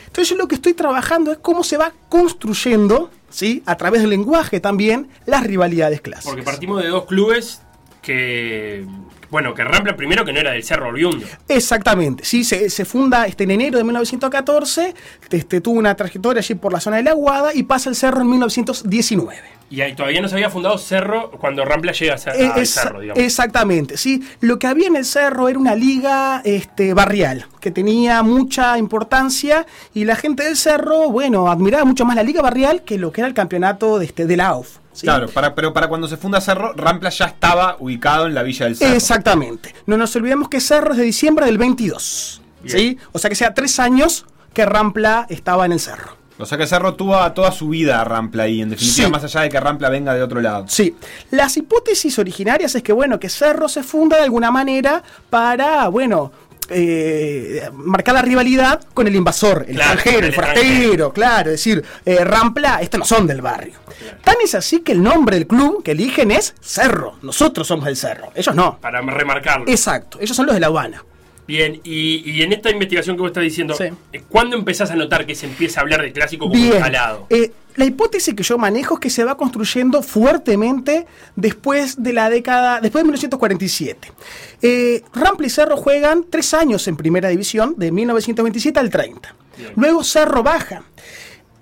Entonces 0.06 0.30
yo 0.30 0.36
lo 0.36 0.48
que 0.48 0.56
estoy 0.56 0.74
trabajando 0.74 1.32
es 1.32 1.38
cómo 1.38 1.62
se 1.62 1.76
va 1.76 1.92
construyendo, 2.08 3.10
¿sí? 3.30 3.62
a 3.66 3.76
través 3.76 4.00
del 4.00 4.10
lenguaje 4.10 4.58
también, 4.58 5.08
las 5.26 5.44
rivalidades 5.44 6.00
clásicas. 6.00 6.30
Porque 6.30 6.44
partimos 6.44 6.82
de 6.82 6.88
dos 6.88 7.06
clubes 7.06 7.62
que, 8.02 8.84
bueno, 9.30 9.54
que 9.54 9.64
Rampla 9.64 9.96
primero 9.96 10.25
que 10.25 10.32
no 10.32 10.40
era 10.40 10.52
del 10.52 10.64
Cerro 10.64 10.88
Oriundo. 10.88 11.26
Exactamente, 11.48 12.25
sí, 12.25 12.44
se, 12.44 12.70
se 12.70 12.84
funda 12.84 13.26
este, 13.26 13.44
en 13.44 13.52
enero 13.52 13.78
de 13.78 13.84
1914, 13.84 14.94
este, 15.30 15.60
tuvo 15.60 15.78
una 15.78 15.94
trayectoria 15.94 16.40
allí 16.40 16.54
por 16.54 16.72
la 16.72 16.80
zona 16.80 16.96
de 16.96 17.02
la 17.04 17.10
Aguada 17.10 17.54
y 17.54 17.62
pasa 17.62 17.90
el 17.90 17.96
cerro 17.96 18.22
en 18.22 18.30
1919. 18.30 19.57
Y 19.70 19.82
ahí 19.82 19.94
todavía 19.94 20.22
no 20.22 20.28
se 20.28 20.34
había 20.34 20.48
fundado 20.48 20.78
Cerro 20.78 21.30
cuando 21.32 21.62
Rampla 21.64 21.92
llega 21.92 22.14
a, 22.14 22.18
Cer- 22.18 22.52
al 22.54 22.60
es- 22.62 22.70
Cerro, 22.70 23.00
digamos. 23.00 23.22
exactamente, 23.22 23.96
sí. 23.98 24.22
Lo 24.40 24.58
que 24.58 24.66
había 24.66 24.86
en 24.86 24.96
el 24.96 25.04
cerro 25.04 25.48
era 25.50 25.58
una 25.58 25.74
liga 25.74 26.40
este, 26.44 26.94
barrial, 26.94 27.46
que 27.60 27.70
tenía 27.70 28.22
mucha 28.22 28.78
importancia 28.78 29.66
y 29.92 30.04
la 30.06 30.16
gente 30.16 30.44
del 30.44 30.56
cerro, 30.56 31.10
bueno, 31.10 31.50
admiraba 31.50 31.84
mucho 31.84 32.04
más 32.06 32.16
la 32.16 32.22
liga 32.22 32.40
barrial 32.40 32.82
que 32.82 32.96
lo 32.96 33.12
que 33.12 33.20
era 33.20 33.28
el 33.28 33.34
campeonato 33.34 33.98
de, 33.98 34.06
este, 34.06 34.24
de 34.26 34.36
la 34.38 34.46
AUF. 34.48 34.78
¿sí? 34.94 35.02
Claro, 35.06 35.28
para, 35.28 35.54
pero 35.54 35.72
para 35.74 35.86
cuando 35.88 36.08
se 36.08 36.16
funda 36.16 36.40
Cerro, 36.40 36.72
Rampla 36.74 37.10
ya 37.10 37.26
estaba 37.26 37.76
ubicado 37.78 38.26
en 38.26 38.34
la 38.34 38.42
Villa 38.42 38.64
del 38.64 38.74
Cerro. 38.76 38.94
Exactamente. 38.94 39.75
No 39.87 39.96
nos 39.98 40.16
olvidemos 40.16 40.48
que 40.48 40.60
Cerro 40.60 40.92
es 40.92 40.98
de 40.98 41.04
diciembre 41.04 41.44
del 41.46 41.58
22. 41.58 42.40
Bien. 42.62 42.76
¿sí? 42.78 42.98
O 43.12 43.18
sea 43.18 43.28
que 43.28 43.37
sea 43.37 43.54
tres 43.54 43.78
años 43.78 44.25
que 44.54 44.64
Rampla 44.66 45.26
estaba 45.28 45.66
en 45.66 45.72
el 45.72 45.78
cerro. 45.78 46.16
O 46.38 46.47
sea 46.47 46.57
que 46.57 46.66
Cerro 46.66 46.95
tuvo 46.95 47.16
a 47.16 47.35
toda 47.35 47.50
su 47.52 47.68
vida 47.68 48.00
a 48.00 48.04
Rampla 48.04 48.45
ahí, 48.45 48.62
en 48.62 48.71
definitiva, 48.71 49.07
Sí. 49.07 49.11
más 49.12 49.25
allá 49.25 49.40
de 49.42 49.49
que 49.49 49.59
Rampla 49.61 49.88
venga 49.88 50.14
de 50.14 50.23
otro 50.23 50.40
lado. 50.40 50.64
Sí, 50.68 50.95
las 51.33 51.57
hipótesis 51.57 52.18
originarias 52.18 52.75
es 52.75 52.83
que, 52.83 52.92
bueno, 52.92 53.18
que 53.18 53.28
Cerro 53.28 53.68
se 53.68 53.83
funda 53.83 54.16
de 54.16 54.23
alguna 54.25 54.50
manera 54.50 55.02
para, 55.30 55.88
bueno, 55.88 56.30
eh, 56.71 57.68
marcar 57.73 58.14
la 58.14 58.23
rivalidad 58.23 58.80
con 58.95 59.07
el 59.07 59.16
invasor, 59.16 59.64
el 59.68 59.76
Claro, 59.76 59.95
extranjero, 59.95 60.26
el 60.26 60.33
forastero, 60.35 61.12
claro, 61.12 61.49
es 61.50 61.52
decir, 61.54 61.83
eh, 62.04 62.25
Rampla, 62.25 62.83
estos 62.83 63.00
no 63.00 63.07
son 63.07 63.26
del 63.26 63.40
barrio. 63.40 63.75
Tan 64.23 64.37
es 64.45 64.54
así 64.54 64.80
que 64.80 64.92
el 64.92 65.02
nombre 65.02 65.37
del 65.37 65.47
club 65.47 65.83
que 65.83 65.92
eligen 65.92 66.30
es 66.30 66.54
Cerro, 66.61 67.16
nosotros 67.23 67.66
somos 67.66 67.88
el 67.88 67.97
Cerro, 67.97 68.30
ellos 68.35 68.54
no. 68.54 68.78
Para 68.80 69.00
remarcarlo. 69.00 69.64
Exacto, 69.66 70.18
ellos 70.21 70.37
son 70.37 70.47
los 70.47 70.54
de 70.54 70.61
La 70.61 70.66
Habana. 70.68 71.02
Bien, 71.49 71.81
y, 71.83 72.31
y 72.31 72.43
en 72.43 72.52
esta 72.52 72.71
investigación 72.71 73.17
que 73.17 73.23
vos 73.23 73.31
estás 73.31 73.43
diciendo, 73.43 73.75
Sí. 73.75 73.85
eh, 74.12 74.23
¿cuándo 74.28 74.55
empezás 74.55 74.90
a 74.90 74.95
notar 74.97 75.25
que 75.26 75.35
se 75.35 75.47
empieza 75.47 75.81
a 75.81 75.83
hablar 75.83 76.02
de 76.02 76.12
clásico 76.12 76.47
como 76.47 76.61
Bien. 76.62 76.83
Eh, 77.31 77.50
la 77.76 77.85
hipótesis 77.87 78.35
que 78.35 78.43
yo 78.43 78.59
manejo 78.59 78.95
es 78.95 79.00
que 79.00 79.09
se 79.09 79.25
va 79.25 79.37
construyendo 79.37 80.02
fuertemente 80.02 81.07
después 81.37 82.02
de 82.02 82.12
la 82.12 82.28
década, 82.28 82.81
después 82.83 83.00
de 83.02 83.05
1947. 83.07 84.12
Eh, 84.61 85.02
Rampla 85.14 85.47
y 85.47 85.50
Cerro 85.50 85.78
juegan 85.78 86.26
tres 86.28 86.52
años 86.52 86.87
en 86.87 86.97
primera 86.99 87.31
división, 87.31 87.75
de 87.78 87.93
1927 87.93 88.78
al 88.78 88.90
30. 88.90 89.35
Bien. 89.57 89.73
Luego 89.76 90.05
Cerro 90.05 90.43
baja. 90.43 90.83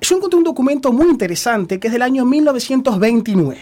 Yo 0.01 0.17
encontré 0.17 0.37
un 0.37 0.45
documento 0.45 0.91
muy 0.93 1.09
interesante 1.09 1.79
que 1.79 1.87
es 1.87 1.93
del 1.93 2.03
año 2.03 2.25
1929. 2.25 3.59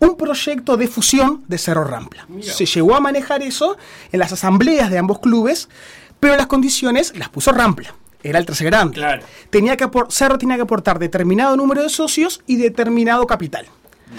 Un 0.00 0.16
proyecto 0.16 0.76
de 0.76 0.88
fusión 0.88 1.44
de 1.48 1.58
Cerro 1.58 1.84
Rampla. 1.84 2.26
Mira. 2.28 2.52
Se 2.52 2.66
llegó 2.66 2.94
a 2.94 3.00
manejar 3.00 3.42
eso 3.42 3.76
en 4.12 4.20
las 4.20 4.32
asambleas 4.32 4.90
de 4.90 4.98
ambos 4.98 5.20
clubes, 5.20 5.68
pero 6.20 6.36
las 6.36 6.46
condiciones 6.46 7.12
las 7.16 7.28
puso 7.28 7.52
Rampla. 7.52 7.94
Era 8.22 8.38
el 8.38 8.46
tercer 8.46 8.66
grande 8.66 8.94
Claro. 8.96 9.22
tenía 9.50 9.76
que 9.76 9.88
Cerro 10.08 10.36
tenía 10.38 10.56
que 10.56 10.62
aportar 10.62 10.98
determinado 10.98 11.56
número 11.56 11.82
de 11.82 11.88
socios 11.88 12.42
y 12.46 12.56
determinado 12.56 13.26
capital. 13.26 13.66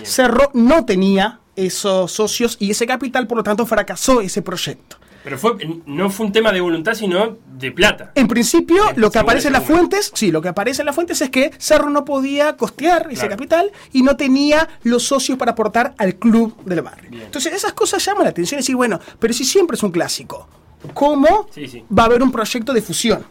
Cerro 0.04 0.50
no 0.54 0.86
tenía 0.86 1.40
esos 1.56 2.12
socios 2.12 2.58
y 2.60 2.72
ese 2.72 2.86
capital, 2.86 3.26
por 3.28 3.38
lo 3.38 3.44
tanto, 3.44 3.66
fracasó 3.66 4.22
ese 4.22 4.42
proyecto. 4.42 4.97
Pero 5.28 5.38
fue, 5.38 5.58
no 5.88 6.10
fue 6.10 6.28
un 6.28 6.32
tema 6.32 6.54
de 6.54 6.62
voluntad, 6.62 6.94
sino 6.94 7.36
de 7.60 7.70
plata. 7.74 8.14
En 8.16 8.30
principio, 8.30 8.82
lo 8.96 9.12
que 9.12 9.20
aparece 9.20 9.48
en 9.48 9.54
las 9.54 9.66
fuentes, 9.66 10.10
sí, 10.16 10.32
lo 10.32 10.42
que 10.42 10.48
aparece 10.48 10.84
en 10.84 10.86
las 10.86 10.96
fuentes 10.96 11.20
es 11.20 11.30
que 11.30 11.52
Cerro 11.58 11.90
no 11.90 12.06
podía 12.06 12.56
costear 12.56 13.10
ese 13.12 13.28
capital 13.28 13.70
y 13.92 14.04
no 14.04 14.16
tenía 14.16 14.70
los 14.84 15.04
socios 15.04 15.38
para 15.38 15.52
aportar 15.52 15.94
al 15.98 16.16
club 16.16 16.56
del 16.64 16.82
barrio. 16.82 17.10
Bien. 17.10 17.24
Entonces, 17.24 17.54
esas 17.54 17.74
cosas 17.74 18.06
llaman 18.06 18.24
la 18.24 18.30
atención 18.30 18.60
y 18.60 18.62
decir, 18.62 18.78
bueno, 18.78 19.02
pero 19.20 19.34
si 19.34 19.44
siempre 19.44 19.76
es 19.76 19.84
un 19.84 19.92
clásico, 19.92 20.48
¿cómo 20.94 21.50
Sí, 21.54 21.68
sí. 21.68 21.84
va 21.92 22.04
a 22.04 22.06
haber 22.06 22.24
un 22.24 22.32
proyecto 22.32 22.72
de 22.72 22.82
fusión? 22.82 23.26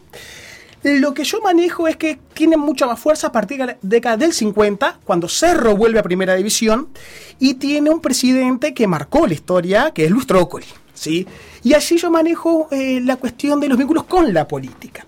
Lo 0.83 1.15
que 1.15 1.23
yo 1.23 1.41
manejo 1.41 1.87
es 1.87 1.97
que 1.97 2.19
tiene 2.35 2.57
mucha 2.57 2.85
más 2.85 2.99
fuerza 2.99 3.25
a 3.25 3.31
partir 3.31 3.57
de 3.57 3.65
la 3.65 3.77
década 3.81 4.17
del 4.17 4.33
50, 4.33 4.99
cuando 5.03 5.27
Cerro 5.27 5.75
vuelve 5.75 5.97
a 5.97 6.03
Primera 6.03 6.35
División, 6.35 6.89
y 7.39 7.55
tiene 7.55 7.89
un 7.89 8.01
presidente 8.01 8.75
que 8.75 8.85
marcó 8.85 9.25
la 9.25 9.33
historia, 9.33 9.89
que 9.95 10.05
es 10.05 10.11
Luis 10.11 10.27
Trócoli. 10.27 10.67
¿Sí? 10.97 11.25
Y 11.63 11.73
allí 11.75 11.97
yo 11.97 12.09
manejo 12.09 12.67
eh, 12.71 12.99
la 13.03 13.15
cuestión 13.17 13.59
de 13.59 13.69
los 13.69 13.77
vínculos 13.77 14.05
con 14.05 14.33
la 14.33 14.47
política. 14.47 15.05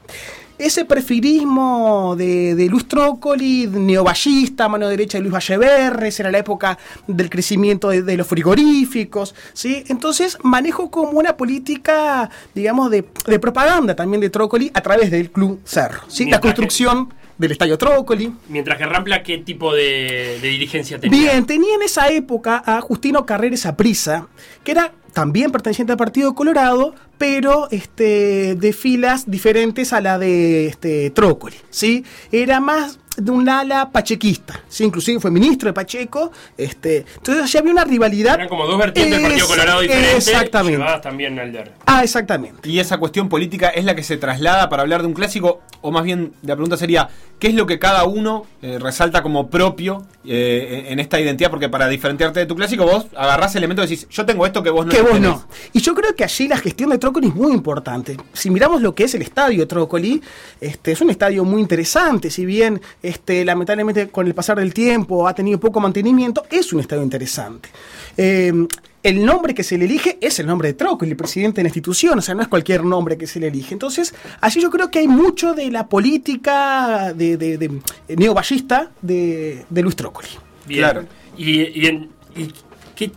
Ese 0.58 0.84
prefirismo 0.84 2.16
de, 2.18 2.54
de 2.54 2.66
Luis 2.68 2.86
Trócoli, 2.86 3.66
neovallista, 3.68 4.68
mano 4.68 4.90
derecha 4.90 5.18
de 5.18 5.22
Luis 5.22 5.34
Valleverres, 5.34 6.20
era 6.20 6.30
la 6.32 6.40
época 6.40 6.78
del 7.08 7.30
crecimiento 7.30 7.88
de, 7.90 8.04
de 8.04 8.18
los 8.18 8.28
frigoríficos, 8.28 9.34
¿sí? 9.54 9.86
Entonces 9.88 10.38
manejo 10.44 10.92
como 10.92 11.12
una 11.12 11.38
política, 11.38 12.30
digamos, 12.54 12.92
de, 12.92 13.06
de 13.26 13.40
propaganda 13.40 13.96
también 13.96 14.20
de 14.20 14.30
Trócoli 14.30 14.70
a 14.74 14.82
través 14.82 15.10
del 15.12 15.32
Club 15.32 15.62
Cerro, 15.64 16.02
¿sí? 16.10 16.26
La 16.30 16.38
que- 16.42 16.50
construcción 16.50 17.14
del 17.38 17.54
Estadio 17.54 17.78
Trócoli. 17.78 18.34
Mientras 18.50 18.78
que 18.78 18.86
Rampla, 18.86 19.24
¿qué 19.24 19.38
tipo 19.38 19.74
de, 19.74 20.40
de 20.42 20.48
dirigencia 20.50 21.00
tenía? 21.00 21.22
Bien, 21.32 21.46
tenía 21.46 21.74
en 21.76 21.84
esa 21.84 22.10
época 22.10 22.62
a 22.66 22.82
Justino 22.82 23.26
Carreres 23.26 23.66
Aprisa, 23.66 24.28
que 24.66 24.72
era 24.72 24.92
también 25.14 25.52
perteneciente 25.52 25.94
al 25.94 25.98
Partido 25.98 26.36
Colorado, 26.36 26.94
pero 27.20 27.68
este, 27.70 28.56
de 28.56 28.74
filas 28.74 29.30
diferentes 29.30 29.94
a 29.94 30.02
la 30.02 30.18
de 30.18 30.66
este, 30.68 31.12
Trócoli, 31.12 31.58
¿sí? 31.70 32.04
Era 32.32 32.60
más 32.62 32.98
de 33.18 33.32
un 33.32 33.50
ala 33.50 33.90
pachequista, 33.92 34.62
¿sí? 34.70 34.86
Inclusive 34.86 35.20
fue 35.20 35.30
ministro 35.30 35.68
de 35.68 35.74
Pacheco, 35.74 36.32
este, 36.58 37.06
entonces 37.18 37.44
allí 37.44 37.58
había 37.58 37.72
una 37.74 37.84
rivalidad. 37.84 38.36
Eran 38.36 38.48
como 38.48 38.66
dos 38.66 38.78
vertientes 38.78 39.18
del 39.18 39.24
Partido 39.24 39.48
Colorado 39.48 39.82
diferentes, 39.82 40.28
Exactamente. 40.30 40.78
llevadas 40.78 41.02
también 41.02 41.38
al 41.38 41.52
DER. 41.52 41.74
Ah, 41.86 42.04
exactamente. 42.04 42.70
Y 42.70 42.80
esa 42.80 42.98
cuestión 42.98 43.28
política 43.28 43.70
es 43.70 43.84
la 43.84 43.94
que 43.96 44.04
se 44.04 44.16
traslada 44.16 44.70
para 44.70 44.84
hablar 44.84 45.02
de 45.02 45.08
un 45.08 45.14
clásico, 45.14 45.62
o 45.82 45.92
más 45.92 46.04
bien 46.04 46.32
la 46.44 46.56
pregunta 46.56 46.78
sería, 46.78 47.10
¿qué 47.40 47.48
es 47.48 47.56
lo 47.56 47.66
que 47.66 47.78
cada 47.78 48.06
uno 48.06 48.46
eh, 48.62 48.80
resalta 48.80 49.22
como 49.22 49.50
propio 49.50 50.06
eh, 50.26 50.86
en 50.88 51.00
esta 51.00 51.20
identidad? 51.20 51.50
Porque 51.50 51.68
para 51.68 51.90
diferenciarte 51.90 52.40
de 52.40 52.46
tu 52.46 52.56
clásico, 52.56 52.86
vos 52.86 53.08
agarrás 53.18 53.54
elementos 53.56 53.86
y 53.86 53.96
decís, 53.96 54.08
yo 54.10 54.26
tengo 54.26 54.46
esto 54.46 54.64
que 54.64 54.70
vos 54.70 54.86
no 54.86 54.92
que 54.94 55.02
vos 55.02 55.12
tenés". 55.12 55.30
no. 55.30 55.46
Y 55.74 55.82
yo 55.82 55.94
creo 55.94 56.16
que 56.16 56.24
allí 56.24 56.48
la 56.48 56.58
gestión 56.58 56.90
de 56.92 56.98
Trócoli 57.10 57.28
es 57.30 57.36
muy 57.36 57.54
importante. 57.54 58.16
Si 58.34 58.52
miramos 58.52 58.84
lo 58.84 58.94
que 58.94 59.06
es 59.06 59.16
el 59.16 59.24
estadio 59.24 59.68
Trócoli, 59.68 60.22
este, 60.62 60.92
es 60.92 61.02
un 61.02 61.10
estadio 61.10 61.44
muy 61.44 61.60
interesante, 61.60 62.30
si 62.30 62.46
bien 62.46 62.80
este, 63.02 63.44
lamentablemente 63.44 64.10
con 64.10 64.28
el 64.28 64.36
pasar 64.36 64.60
del 64.60 64.76
tiempo 64.76 65.28
ha 65.28 65.34
tenido 65.34 65.60
poco 65.60 65.80
mantenimiento, 65.80 66.44
es 66.52 66.72
un 66.72 66.82
estadio 66.82 67.02
interesante. 67.02 67.70
Eh, 68.16 68.54
el 69.02 69.26
nombre 69.26 69.56
que 69.56 69.64
se 69.64 69.76
le 69.78 69.86
elige 69.86 70.20
es 70.22 70.38
el 70.40 70.46
nombre 70.46 70.68
de 70.68 70.74
Trócoli, 70.76 71.10
el 71.10 71.18
presidente 71.18 71.58
de 71.58 71.64
la 71.64 71.70
institución, 71.70 72.20
o 72.20 72.22
sea, 72.22 72.36
no 72.36 72.44
es 72.44 72.48
cualquier 72.48 72.84
nombre 72.84 73.18
que 73.18 73.26
se 73.26 73.40
le 73.40 73.48
elige. 73.48 73.74
Entonces, 73.74 74.14
allí 74.40 74.62
yo 74.62 74.70
creo 74.70 74.92
que 74.92 75.00
hay 75.00 75.08
mucho 75.08 75.54
de 75.56 75.72
la 75.72 75.88
política 75.88 77.12
de, 77.14 77.38
de, 77.38 77.58
de- 77.58 77.82
neovallista 78.18 78.92
de, 79.02 79.66
de 79.68 79.82
Luis 79.82 79.96
Trócoli. 79.96 80.28
Bien. 80.68 80.82
Claro. 80.82 81.06
Y, 81.36 81.62
y 81.82 81.86
en, 81.88 82.10
y 82.36 82.54
qué 82.96 83.12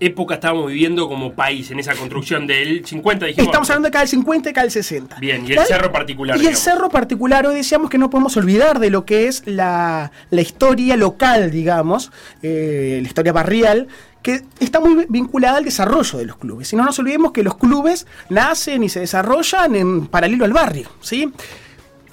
época 0.00 0.34
estábamos 0.34 0.68
viviendo 0.68 1.08
como 1.08 1.32
país 1.32 1.70
en 1.70 1.78
esa 1.78 1.94
construcción 1.94 2.46
del 2.46 2.84
50, 2.84 3.26
dijimos. 3.26 3.46
Estamos 3.46 3.70
hablando 3.70 3.88
de 3.88 3.92
cada 3.92 4.02
del 4.02 4.08
50 4.08 4.50
y 4.50 4.52
cada 4.52 4.64
del 4.64 4.70
60. 4.72 5.16
Bien, 5.20 5.46
y 5.46 5.52
el 5.52 5.60
cerro 5.60 5.92
particular, 5.92 6.40
Y 6.40 6.46
el 6.46 6.56
cerro 6.56 6.88
particular, 6.90 7.46
hoy 7.46 7.56
decíamos 7.56 7.90
que 7.90 7.98
no 7.98 8.10
podemos 8.10 8.36
olvidar 8.36 8.78
de 8.78 8.90
lo 8.90 9.04
que 9.04 9.28
es 9.28 9.46
la, 9.46 10.12
la 10.30 10.40
historia 10.40 10.96
local, 10.96 11.50
digamos, 11.50 12.12
eh, 12.42 12.98
la 13.02 13.08
historia 13.08 13.32
barrial, 13.32 13.88
que 14.22 14.42
está 14.58 14.80
muy 14.80 15.06
vinculada 15.08 15.58
al 15.58 15.64
desarrollo 15.64 16.18
de 16.18 16.24
los 16.24 16.36
clubes. 16.36 16.72
Y 16.72 16.76
no 16.76 16.84
nos 16.84 16.98
olvidemos 16.98 17.32
que 17.32 17.42
los 17.42 17.56
clubes 17.56 18.06
nacen 18.30 18.82
y 18.82 18.88
se 18.88 19.00
desarrollan 19.00 19.76
en 19.76 20.06
paralelo 20.06 20.44
al 20.44 20.52
barrio, 20.52 20.88
¿sí? 21.00 21.30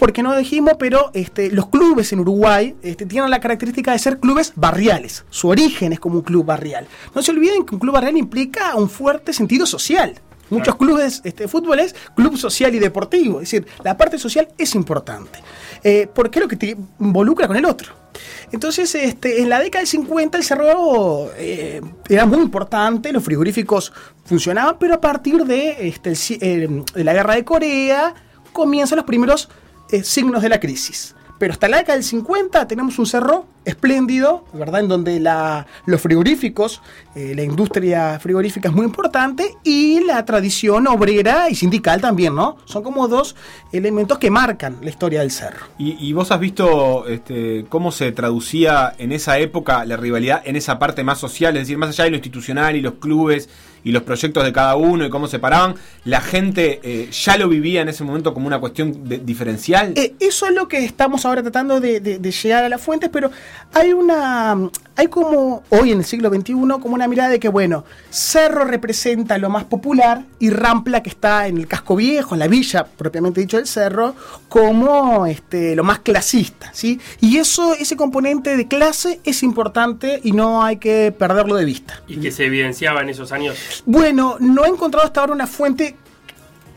Porque 0.01 0.23
no 0.23 0.35
dijimos, 0.35 0.77
pero 0.79 1.11
este, 1.13 1.51
los 1.51 1.67
clubes 1.67 2.11
en 2.11 2.21
Uruguay 2.21 2.75
este, 2.81 3.05
tienen 3.05 3.29
la 3.29 3.39
característica 3.39 3.91
de 3.91 3.99
ser 3.99 4.17
clubes 4.17 4.51
barriales. 4.55 5.25
Su 5.29 5.49
origen 5.49 5.93
es 5.93 5.99
como 5.99 6.15
un 6.15 6.21
club 6.23 6.43
barrial. 6.43 6.87
No 7.13 7.21
se 7.21 7.29
olviden 7.29 7.63
que 7.63 7.75
un 7.75 7.79
club 7.79 7.93
barrial 7.93 8.17
implica 8.17 8.75
un 8.77 8.89
fuerte 8.89 9.31
sentido 9.31 9.67
social. 9.67 10.15
Muchos 10.49 10.75
clubes 10.77 11.21
este, 11.23 11.43
de 11.43 11.47
fútbol 11.47 11.81
es 11.81 11.93
club 12.15 12.35
social 12.35 12.73
y 12.73 12.79
deportivo. 12.79 13.41
Es 13.41 13.51
decir, 13.51 13.67
la 13.83 13.95
parte 13.95 14.17
social 14.17 14.47
es 14.57 14.73
importante. 14.73 15.37
Eh, 15.83 16.07
porque 16.11 16.39
es 16.39 16.45
lo 16.45 16.49
que 16.49 16.55
te 16.55 16.75
involucra 16.99 17.45
con 17.45 17.57
el 17.57 17.65
otro. 17.65 17.93
Entonces, 18.51 18.95
este, 18.95 19.43
en 19.43 19.49
la 19.49 19.59
década 19.59 19.81
del 19.81 19.87
50 19.87 20.35
el 20.35 20.43
cerro 20.43 21.29
eh, 21.37 21.79
era 22.09 22.25
muy 22.25 22.39
importante, 22.39 23.13
los 23.13 23.23
frigoríficos 23.23 23.93
funcionaban, 24.25 24.77
pero 24.79 24.95
a 24.95 24.99
partir 24.99 25.45
de, 25.45 25.87
este, 25.87 26.13
el 26.41 26.63
eh, 26.63 26.83
de 26.95 27.03
la 27.03 27.13
guerra 27.13 27.35
de 27.35 27.45
Corea 27.45 28.15
comienzan 28.51 28.95
los 28.95 29.05
primeros 29.05 29.47
eh, 29.91 30.03
signos 30.03 30.41
de 30.41 30.49
la 30.49 30.59
crisis. 30.59 31.15
Pero 31.37 31.53
hasta 31.53 31.67
la 31.67 31.77
década 31.77 31.95
del 31.95 32.03
50 32.03 32.67
tenemos 32.67 32.99
un 32.99 33.05
cerro 33.05 33.45
espléndido, 33.65 34.43
¿verdad? 34.53 34.81
En 34.81 34.87
donde 34.87 35.19
la, 35.19 35.67
los 35.85 36.01
frigoríficos, 36.01 36.81
eh, 37.15 37.33
la 37.35 37.43
industria 37.43 38.19
frigorífica 38.19 38.69
es 38.69 38.75
muy 38.75 38.85
importante 38.85 39.55
y 39.63 40.03
la 40.03 40.23
tradición 40.25 40.87
obrera 40.87 41.49
y 41.49 41.55
sindical 41.55 42.01
también, 42.01 42.35
¿no? 42.35 42.57
Son 42.65 42.83
como 42.83 43.07
dos 43.07 43.35
elementos 43.71 44.17
que 44.17 44.29
marcan 44.31 44.77
la 44.81 44.89
historia 44.89 45.19
del 45.21 45.31
cerro. 45.31 45.65
¿Y, 45.77 45.97
y 46.05 46.13
vos 46.13 46.31
has 46.31 46.39
visto 46.39 47.07
este, 47.07 47.65
cómo 47.69 47.91
se 47.91 48.11
traducía 48.11 48.93
en 48.97 49.11
esa 49.11 49.37
época 49.39 49.85
la 49.85 49.97
rivalidad 49.97 50.41
en 50.45 50.55
esa 50.55 50.79
parte 50.79 51.03
más 51.03 51.19
social, 51.19 51.55
es 51.55 51.63
decir, 51.63 51.77
más 51.77 51.89
allá 51.89 52.05
de 52.05 52.11
lo 52.11 52.15
institucional 52.17 52.75
y 52.75 52.81
los 52.81 52.93
clubes 52.95 53.49
y 53.83 53.91
los 53.91 54.03
proyectos 54.03 54.43
de 54.43 54.53
cada 54.53 54.75
uno 54.75 55.05
y 55.05 55.09
cómo 55.09 55.27
se 55.27 55.39
paraban, 55.39 55.73
la 56.05 56.21
gente 56.21 56.79
eh, 56.83 57.09
ya 57.11 57.35
lo 57.37 57.49
vivía 57.49 57.81
en 57.81 57.89
ese 57.89 58.03
momento 58.03 58.31
como 58.31 58.45
una 58.45 58.59
cuestión 58.59 59.07
de- 59.09 59.17
diferencial? 59.17 59.93
Eh, 59.95 60.13
eso 60.19 60.45
es 60.45 60.53
lo 60.53 60.67
que 60.67 60.85
estamos 60.85 61.25
ahora 61.25 61.41
tratando 61.41 61.79
de, 61.79 61.99
de- 61.99 62.19
de 62.19 62.31
llegar 62.31 62.63
a 62.63 62.69
las 62.69 62.79
fuentes, 62.79 63.09
pero 63.11 63.31
hay 63.73 63.93
una. 63.93 64.57
Hay 64.95 65.07
como 65.07 65.63
hoy 65.69 65.91
en 65.91 65.99
el 65.99 66.05
siglo 66.05 66.29
XXI, 66.29 66.53
como 66.53 66.93
una 66.93 67.07
mirada 67.07 67.29
de 67.29 67.39
que, 67.39 67.47
bueno, 67.47 67.85
Cerro 68.09 68.65
representa 68.65 69.37
lo 69.37 69.49
más 69.49 69.63
popular 69.63 70.25
y 70.37 70.49
Rampla, 70.49 71.01
que 71.01 71.09
está 71.09 71.47
en 71.47 71.57
el 71.57 71.67
casco 71.67 71.95
viejo, 71.95 72.35
en 72.35 72.39
la 72.39 72.47
villa 72.47 72.85
propiamente 72.85 73.41
dicho 73.41 73.57
del 73.57 73.67
Cerro, 73.67 74.15
como 74.49 75.25
este, 75.25 75.75
lo 75.75 75.83
más 75.83 75.99
clasista, 75.99 76.69
¿sí? 76.73 76.99
Y 77.19 77.37
eso, 77.37 77.73
ese 77.73 77.95
componente 77.95 78.57
de 78.57 78.67
clase 78.67 79.21
es 79.23 79.41
importante 79.43 80.19
y 80.23 80.33
no 80.33 80.63
hay 80.63 80.77
que 80.77 81.13
perderlo 81.17 81.55
de 81.55 81.65
vista. 81.65 82.03
Y 82.07 82.17
que 82.17 82.31
se 82.31 82.45
evidenciaba 82.45 83.01
en 83.01 83.09
esos 83.09 83.31
años. 83.31 83.83
Bueno, 83.85 84.35
no 84.39 84.65
he 84.65 84.67
encontrado 84.67 85.07
hasta 85.07 85.21
ahora 85.21 85.33
una 85.33 85.47
fuente 85.47 85.95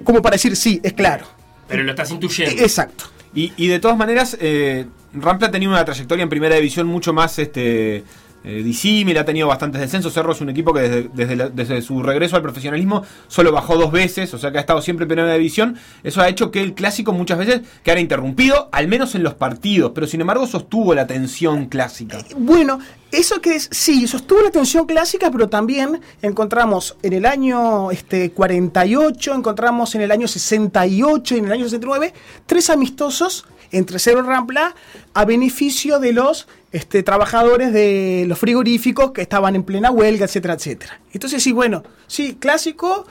como 0.03 0.23
para 0.23 0.35
decir 0.35 0.57
sí, 0.57 0.81
es 0.83 0.93
claro. 0.93 1.27
Pero 1.69 1.83
lo 1.83 1.91
estás 1.91 2.11
intuyendo. 2.11 2.63
Exacto. 2.63 3.05
Y, 3.35 3.53
y 3.57 3.69
de 3.69 3.79
todas 3.79 3.97
maneras, 3.97 4.37
eh, 4.41 4.87
Rampla 5.15 5.51
tenía 5.51 5.69
una 5.69 5.85
trayectoria 5.85 6.23
en 6.23 6.29
primera 6.29 6.57
división 6.57 6.87
mucho 6.87 7.13
más 7.13 7.39
este, 7.39 8.05
eh, 8.47 8.63
disímil, 8.63 9.17
ha 9.17 9.25
tenido 9.25 9.49
bastantes 9.49 9.81
descensos. 9.81 10.13
Cerro 10.13 10.33
es 10.33 10.41
un 10.43 10.51
equipo 10.51 10.75
que 10.75 11.09
desde, 11.15 11.81
su 11.81 12.03
regreso 12.03 12.37
al 12.37 12.43
profesionalismo 12.43 13.03
solo 13.27 13.51
bajó 13.53 13.79
dos 13.79 13.91
veces, 13.91 14.35
o 14.35 14.39
sea 14.39 14.53
que 14.53 14.59
ha 14.59 14.61
estado 14.61 14.83
siempre 14.83 15.05
en 15.05 15.09
primera 15.09 15.33
división. 15.33 15.79
Eso 16.03 16.21
ha 16.21 16.29
hecho 16.29 16.51
que 16.51 16.61
el 16.61 16.75
clásico 16.75 17.13
muchas 17.13 17.39
veces 17.39 17.63
quedara 17.83 18.03
interrumpido, 18.03 18.69
al 18.71 18.87
menos 18.87 19.15
en 19.15 19.23
los 19.23 19.33
partidos, 19.33 19.93
pero 19.95 20.07
sin 20.07 20.21
embargo 20.21 20.47
sostuvo 20.47 20.95
la 20.95 21.07
tensión 21.07 21.67
clásica. 21.67 22.19
Bueno, 22.37 22.81
eso 23.11 23.41
que 23.41 23.55
es, 23.55 23.71
sí, 23.73 24.07
sostuvo 24.07 24.43
la 24.43 24.51
tensión 24.51 24.85
clásica, 24.85 25.31
pero 25.31 25.49
también 25.49 26.03
encontramos 26.21 26.99
en 27.03 27.15
el 27.15 27.25
año 27.25 27.91
este, 27.93 28.33
48, 28.33 29.35
encontramos 29.35 29.95
en 29.95 30.03
el 30.03 30.11
año 30.11 30.29
68 30.29 31.35
y 31.35 31.39
en 31.39 31.45
el 31.47 31.53
año 31.53 31.65
69 31.65 32.13
tres 32.45 32.69
amistosos 32.69 33.47
entre 33.79 33.99
Cerro 33.99 34.21
y 34.21 34.27
Rampla 34.27 34.75
a 35.13 35.25
beneficio 35.25 35.99
de 35.99 36.13
los 36.13 36.49
este, 36.73 37.03
trabajadores 37.03 37.73
de 37.73 38.25
los 38.27 38.39
frigoríficos 38.39 39.13
que 39.13 39.23
estaban 39.23 39.55
en 39.55 39.63
plena 39.63 39.91
huelga, 39.91 40.25
etcétera, 40.25 40.55
etcétera. 40.55 41.01
Entonces 41.13 41.43
sí, 41.43 41.53
bueno, 41.53 41.83
sí, 42.07 42.37
clásico, 42.39 43.07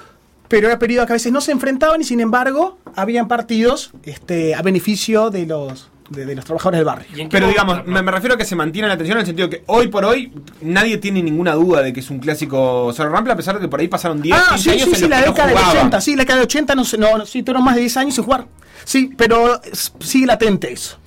pero 0.47 0.67
era 0.67 0.79
periodo 0.79 1.05
que 1.05 1.13
a 1.13 1.15
veces 1.15 1.31
no 1.31 1.41
se 1.41 1.51
enfrentaban 1.51 2.01
y 2.01 2.03
sin 2.03 2.19
embargo 2.19 2.77
habían 2.95 3.27
partidos 3.27 3.91
este, 4.03 4.55
a 4.55 4.61
beneficio 4.61 5.29
de 5.29 5.45
los, 5.45 5.89
de, 6.13 6.25
de 6.25 6.35
los 6.35 6.45
trabajadores 6.45 6.77
del 6.79 6.85
barrio. 6.85 7.07
¿Y 7.15 7.21
en 7.21 7.27
qué 7.29 7.37
Pero 7.37 7.47
momento, 7.47 7.63
digamos, 7.65 7.87
me, 7.87 8.01
me 8.01 8.11
refiero 8.11 8.35
a 8.35 8.37
que 8.37 8.45
se 8.45 8.55
mantiene 8.55 8.87
la 8.87 8.93
atención 8.93 9.17
en 9.17 9.21
el 9.21 9.25
sentido 9.25 9.49
que 9.49 9.63
hoy 9.67 9.87
por 9.89 10.05
hoy 10.05 10.31
nadie 10.61 10.97
tiene 10.97 11.21
ninguna 11.21 11.53
duda 11.53 11.81
de 11.81 11.91
que 11.93 11.99
es 11.99 12.09
un 12.09 12.19
clásico 12.19 12.91
Cerro 12.93 13.09
Rampla, 13.11 13.33
a 13.33 13.37
pesar 13.37 13.55
de 13.55 13.61
que 13.61 13.67
por 13.67 13.79
ahí 13.79 13.87
pasaron 13.87 14.21
10, 14.21 14.35
Ah, 14.37 14.45
15 14.51 14.63
sí, 14.63 14.69
años 14.69 14.83
sí, 14.83 14.89
en 14.89 14.95
sí, 14.95 15.01
los 15.01 15.09
la 15.09 15.17
que 15.23 15.29
década 15.29 15.49
jugaba. 15.51 15.71
80, 15.71 16.01
sí, 16.01 16.15
la 16.15 16.21
década 16.23 16.39
del 16.39 16.45
80, 16.45 16.75
no, 16.75 16.85
sé, 16.85 16.97
no, 16.97 17.17
no, 17.17 17.25
sí, 17.25 17.43
tuvieron 17.43 17.63
más 17.63 17.75
de 17.75 17.81
10 17.81 17.97
años 17.97 18.15
sin 18.15 18.23
jugar. 18.23 18.47
Sí, 18.85 19.09
pero 19.17 19.59
sigue 19.99 20.25
latente 20.25 20.71
eso. 20.71 20.97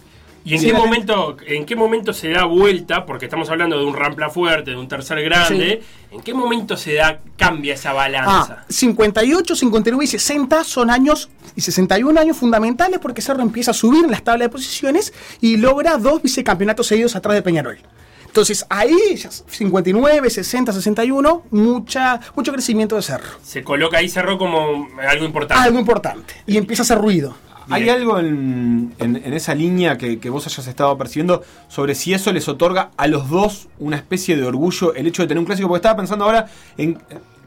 ¿Y 0.47 0.55
en 0.55 0.61
Sí, 0.61 0.67
qué, 0.67 0.73
la 0.73 0.79
momento, 0.79 1.37
en 1.45 1.67
qué 1.67 1.75
momento 1.75 2.13
se 2.13 2.31
da 2.31 2.45
vuelta? 2.45 3.05
Porque 3.05 3.25
estamos 3.25 3.51
hablando 3.51 3.77
de 3.81 3.85
un 3.85 3.95
rampla 3.95 4.31
fuerte, 4.31 4.71
de 4.71 4.77
un 4.77 4.87
tercer 4.87 5.21
grande. 5.25 5.83
¿En 6.13 6.21
qué 6.21 6.33
momento 6.35 6.77
se 6.77 6.95
da, 6.95 7.19
cambia 7.37 7.75
esa 7.75 7.93
balanza? 7.93 8.59
Ah, 8.61 8.65
58, 8.69 9.57
59 9.57 10.05
y 10.05 10.07
60 10.07 10.63
son 10.63 10.91
años 10.91 11.31
y 11.57 11.63
61 11.63 12.21
años 12.21 12.37
fundamentales 12.37 13.01
porque 13.01 13.23
Cerro 13.23 13.43
empieza 13.43 13.73
a 13.73 13.75
subir 13.75 14.05
en 14.05 14.11
las 14.13 14.23
tablas 14.23 14.47
de 14.47 14.51
posiciones 14.51 15.13
y 15.41 15.57
logra 15.57 15.99
dos 15.99 16.23
vicecampeonatos 16.23 16.87
seguidos 16.87 17.17
atrás 17.17 17.35
de 17.35 17.43
Peñarol. 17.43 17.79
Entonces 18.25 18.65
ahí, 18.69 19.17
ya 19.17 19.31
59, 19.31 20.31
60, 20.31 20.73
61, 20.73 21.43
mucha, 21.51 22.21
mucho 22.37 22.53
crecimiento 22.53 22.95
de 22.95 23.03
Cerro. 23.03 23.31
Se 23.43 23.65
coloca 23.65 23.99
ahí 23.99 24.09
cerró 24.09 24.39
como 24.39 24.87
algo 25.09 25.25
importante. 25.25 25.65
Algo 25.65 25.81
importante. 25.81 26.35
Y 26.47 26.57
empieza 26.57 26.83
a 26.83 26.85
hacer 26.85 26.99
ruido. 26.99 27.35
¿Hay 27.71 27.89
algo 27.89 28.19
en, 28.19 28.95
en- 28.99 29.17
en 29.17 29.33
esa 29.33 29.55
línea 29.55 29.99
que, 29.99 30.19
que 30.19 30.31
vos 30.31 30.47
hayas 30.47 30.67
estado 30.67 30.97
percibiendo 30.97 31.43
sobre 31.69 31.95
si 31.95 32.15
eso 32.15 32.33
les 32.33 32.49
otorga 32.49 32.91
a 32.97 33.07
los 33.09 33.29
dos 33.29 33.69
una 33.79 33.97
especie 33.97 34.37
de 34.37 34.45
orgullo 34.45 34.95
el 34.95 35.07
hecho 35.07 35.23
de 35.23 35.29
tener 35.29 35.39
un 35.41 35.47
clásico? 35.47 35.69
Porque 35.69 35.79
estaba 35.79 35.97
pensando 35.97 36.25
ahora 36.25 36.47
en 36.77 36.99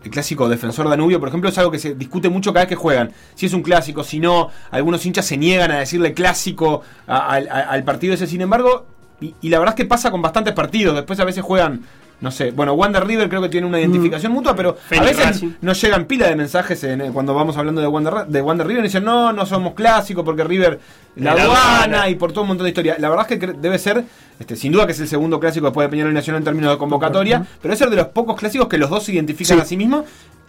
el 0.03 0.11
clásico 0.11 0.47
defensor 0.47 0.87
Danubio, 0.89 1.19
por 1.19 1.27
ejemplo, 1.29 1.49
es 1.49 1.57
algo 1.57 1.71
que 1.71 1.79
se 1.79 1.93
discute 1.95 2.29
mucho 2.29 2.53
cada 2.53 2.65
vez 2.65 2.69
que 2.69 2.75
juegan. 2.75 3.11
Si 3.35 3.45
es 3.47 3.53
un 3.53 3.61
clásico, 3.63 4.03
si 4.03 4.19
no, 4.19 4.49
algunos 4.71 5.05
hinchas 5.05 5.25
se 5.25 5.37
niegan 5.37 5.71
a 5.71 5.79
decirle 5.79 6.13
clásico 6.13 6.81
a- 7.07 7.17
al- 7.33 7.49
a- 7.49 7.69
al 7.69 7.83
partido 7.83 8.13
ese. 8.13 8.25
Sin 8.27 8.41
embargo, 8.41 8.85
y, 9.21 9.35
y 9.41 9.49
la 9.49 9.59
verdad 9.59 9.75
es 9.77 9.83
que 9.83 9.85
pasa 9.85 10.11
con 10.11 10.21
bastantes 10.21 10.53
partidos. 10.53 10.95
Después 10.95 11.19
a 11.19 11.25
veces 11.25 11.43
juegan. 11.43 11.81
No 12.21 12.31
sé, 12.31 12.51
bueno, 12.51 12.73
Wander 12.73 13.05
River 13.07 13.29
creo 13.29 13.41
que 13.41 13.47
tiene 13.47 13.65
una 13.65 13.79
identificación 13.79 14.33
mutua, 14.33 14.53
pero 14.55 14.77
a 14.91 15.01
veces 15.01 15.25
Racing. 15.25 15.51
nos 15.61 15.81
llegan 15.81 16.03
pila 16.05 16.27
de 16.27 16.35
mensajes 16.35 16.83
en- 16.83 17.13
cuando 17.13 17.33
vamos 17.33 17.55
hablando 17.55 17.79
de 17.79 17.87
Wander, 17.87 18.25
de 18.27 18.41
Wander 18.41 18.67
River 18.67 18.83
y 18.83 18.87
dicen, 18.87 19.05
no, 19.05 19.31
no 19.31 19.45
somos 19.45 19.73
clásicos 19.73 20.25
porque 20.25 20.43
River 20.43 20.79
la, 21.15 21.33
La 21.33 21.43
aduana 21.43 21.75
aduana. 21.83 22.09
y 22.09 22.15
por 22.15 22.31
todo 22.33 22.41
un 22.41 22.49
montón 22.49 22.65
de 22.65 22.69
historia. 22.71 22.97
La 22.99 23.09
verdad 23.09 23.25
es 23.29 23.39
que 23.39 23.47
debe 23.47 23.79
ser, 23.79 24.03
este, 24.37 24.55
sin 24.57 24.71
duda 24.73 24.85
que 24.85 24.91
es 24.91 24.99
el 24.99 25.07
segundo 25.07 25.39
clásico 25.39 25.67
después 25.67 25.85
de 25.85 25.89
Peñarol 25.91 26.13
Nacional 26.13 26.39
en 26.41 26.45
términos 26.45 26.71
de 26.73 26.77
convocatoria, 26.77 27.45
pero 27.61 27.73
es 27.73 27.79
ser 27.79 27.89
de 27.89 27.95
los 27.95 28.07
pocos 28.07 28.35
clásicos 28.37 28.67
que 28.67 28.77
los 28.77 28.89
dos 28.89 29.03
se 29.05 29.13
identifican 29.13 29.57
Sí. 29.57 29.61
a 29.61 29.65
sí 29.65 29.77
mismos. 29.77 30.03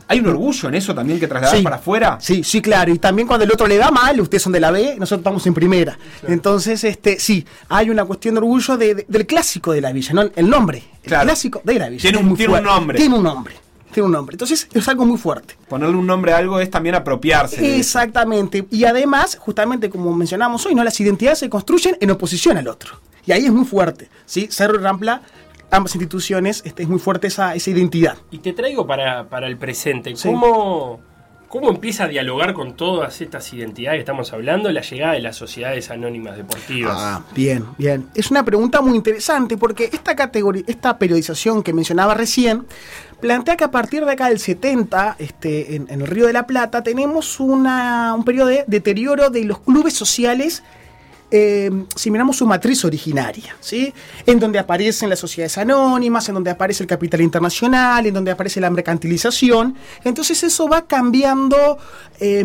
¿Hay 0.08 0.18
un 0.18 0.26
orgullo 0.26 0.68
en 0.68 0.74
eso 0.74 0.92
también 0.92 1.20
que 1.20 1.28
trasladar 1.28 1.56
Sí. 1.58 1.62
para 1.62 1.76
afuera? 1.76 2.18
Sí, 2.20 2.42
sí, 2.42 2.60
claro. 2.60 2.92
Y 2.92 2.98
también 2.98 3.28
cuando 3.28 3.44
el 3.44 3.52
otro 3.52 3.68
le 3.68 3.78
va 3.78 3.92
mal, 3.92 4.20
ustedes 4.20 4.42
son 4.42 4.52
de 4.52 4.58
la 4.58 4.72
B, 4.72 4.96
nosotros 4.98 5.20
estamos 5.20 5.46
en 5.46 5.54
primera. 5.54 5.96
Entonces, 6.26 6.82
este, 6.82 7.20
sí, 7.20 7.46
hay 7.68 7.90
una 7.90 8.04
cuestión 8.04 8.34
de 8.34 8.38
orgullo 8.40 8.76
de- 8.76 8.94
de- 8.96 9.06
del 9.06 9.24
clásico 9.24 9.70
de 9.72 9.80
la 9.80 9.92
villa, 9.92 10.12
¿no? 10.14 10.22
El 10.34 10.50
nombre. 10.50 10.82
El 11.04 11.10
clásico 11.20 11.60
de 11.64 11.72
villa. 11.74 11.90
Tiene 12.00 12.18
un- 12.18 12.26
muy 12.26 12.36
tiene 12.36 12.58
un 12.58 12.64
nombre. 12.64 12.98
Tiene 12.98 13.14
un 13.16 13.22
nombre. 13.22 13.54
Tiene 13.92 14.06
un 14.06 14.12
nombre. 14.12 14.34
Entonces, 14.34 14.68
es 14.72 14.88
algo 14.88 15.04
muy 15.04 15.18
fuerte. 15.18 15.56
Ponerle 15.68 15.96
un 15.96 16.06
nombre 16.06 16.32
a 16.32 16.36
algo 16.36 16.60
es 16.60 16.70
también 16.70 16.94
apropiarse. 16.94 17.60
de 17.60 17.66
eso. 17.66 17.76
Exactamente. 17.78 18.64
Y 18.70 18.84
además, 18.84 19.36
justamente 19.40 19.90
como 19.90 20.12
mencionamos 20.14 20.64
hoy, 20.66 20.74
¿no? 20.76 20.84
Las 20.84 21.00
identidades 21.00 21.40
se 21.40 21.48
construyen 21.50 21.96
en 22.00 22.10
oposición 22.12 22.56
al 22.56 22.68
otro. 22.68 23.00
Y 23.26 23.32
ahí 23.32 23.46
es 23.46 23.52
muy 23.52 23.64
fuerte. 23.64 24.08
¿sí? 24.26 24.46
Cerro 24.50 24.76
y 24.76 24.78
Rampla, 24.82 25.22
ambas 25.72 25.94
instituciones, 25.94 26.62
este, 26.64 26.84
es 26.84 26.88
muy 26.88 26.98
fuerte 27.00 27.26
esa, 27.26 27.54
esa 27.54 27.70
identidad. 27.70 28.16
Y 28.30 28.38
te 28.38 28.52
traigo 28.52 28.86
para, 28.86 29.28
para 29.28 29.46
el 29.48 29.56
presente. 29.56 30.14
Sí. 30.14 30.28
¿Cómo, 31.50 31.60
¿Cómo 31.60 31.72
empieza 31.72 32.04
a 32.04 32.08
dialogar 32.08 32.54
con 32.54 32.74
todas 32.74 33.20
estas 33.20 33.52
identidades 33.52 33.98
que 33.98 34.00
estamos 34.00 34.32
hablando 34.32 34.70
la 34.70 34.82
llegada 34.82 35.14
de 35.14 35.20
las 35.20 35.36
sociedades 35.36 35.90
anónimas 35.90 36.36
deportivas? 36.36 36.96
Ah, 36.96 37.22
bien, 37.34 37.66
bien. 37.76 38.06
Es 38.14 38.30
una 38.30 38.44
pregunta 38.44 38.80
muy 38.80 38.96
interesante 38.96 39.56
porque 39.56 39.90
esta 39.92 40.14
categoría, 40.14 40.62
esta 40.66 40.96
periodización 40.96 41.62
que 41.62 41.72
mencionaba 41.72 42.14
recién, 42.14 42.66
plantea 43.20 43.56
que 43.56 43.64
a 43.64 43.70
partir 43.70 44.04
de 44.04 44.12
acá 44.12 44.28
del 44.28 44.38
70, 44.38 45.16
este, 45.18 45.74
en, 45.74 45.86
en 45.90 46.00
el 46.00 46.06
Río 46.06 46.26
de 46.26 46.32
la 46.32 46.46
Plata, 46.46 46.82
tenemos 46.82 47.40
una, 47.40 48.14
un 48.14 48.24
periodo 48.24 48.48
de 48.48 48.64
deterioro 48.66 49.28
de 49.28 49.44
los 49.44 49.58
clubes 49.58 49.92
sociales. 49.92 50.62
Eh, 51.30 51.70
si 51.94 52.10
miramos 52.10 52.36
su 52.36 52.46
matriz 52.46 52.84
originaria, 52.84 53.56
¿sí? 53.60 53.92
En 54.26 54.40
donde 54.40 54.58
aparecen 54.58 55.08
las 55.08 55.20
sociedades 55.20 55.58
anónimas, 55.58 56.28
en 56.28 56.34
donde 56.34 56.50
aparece 56.50 56.82
el 56.82 56.88
capital 56.88 57.20
internacional, 57.20 58.04
en 58.04 58.14
donde 58.14 58.32
aparece 58.32 58.60
la 58.60 58.70
mercantilización. 58.70 59.76
Entonces 60.04 60.42
eso 60.42 60.68
va 60.68 60.86
cambiando 60.86 61.78
eh, 62.18 62.44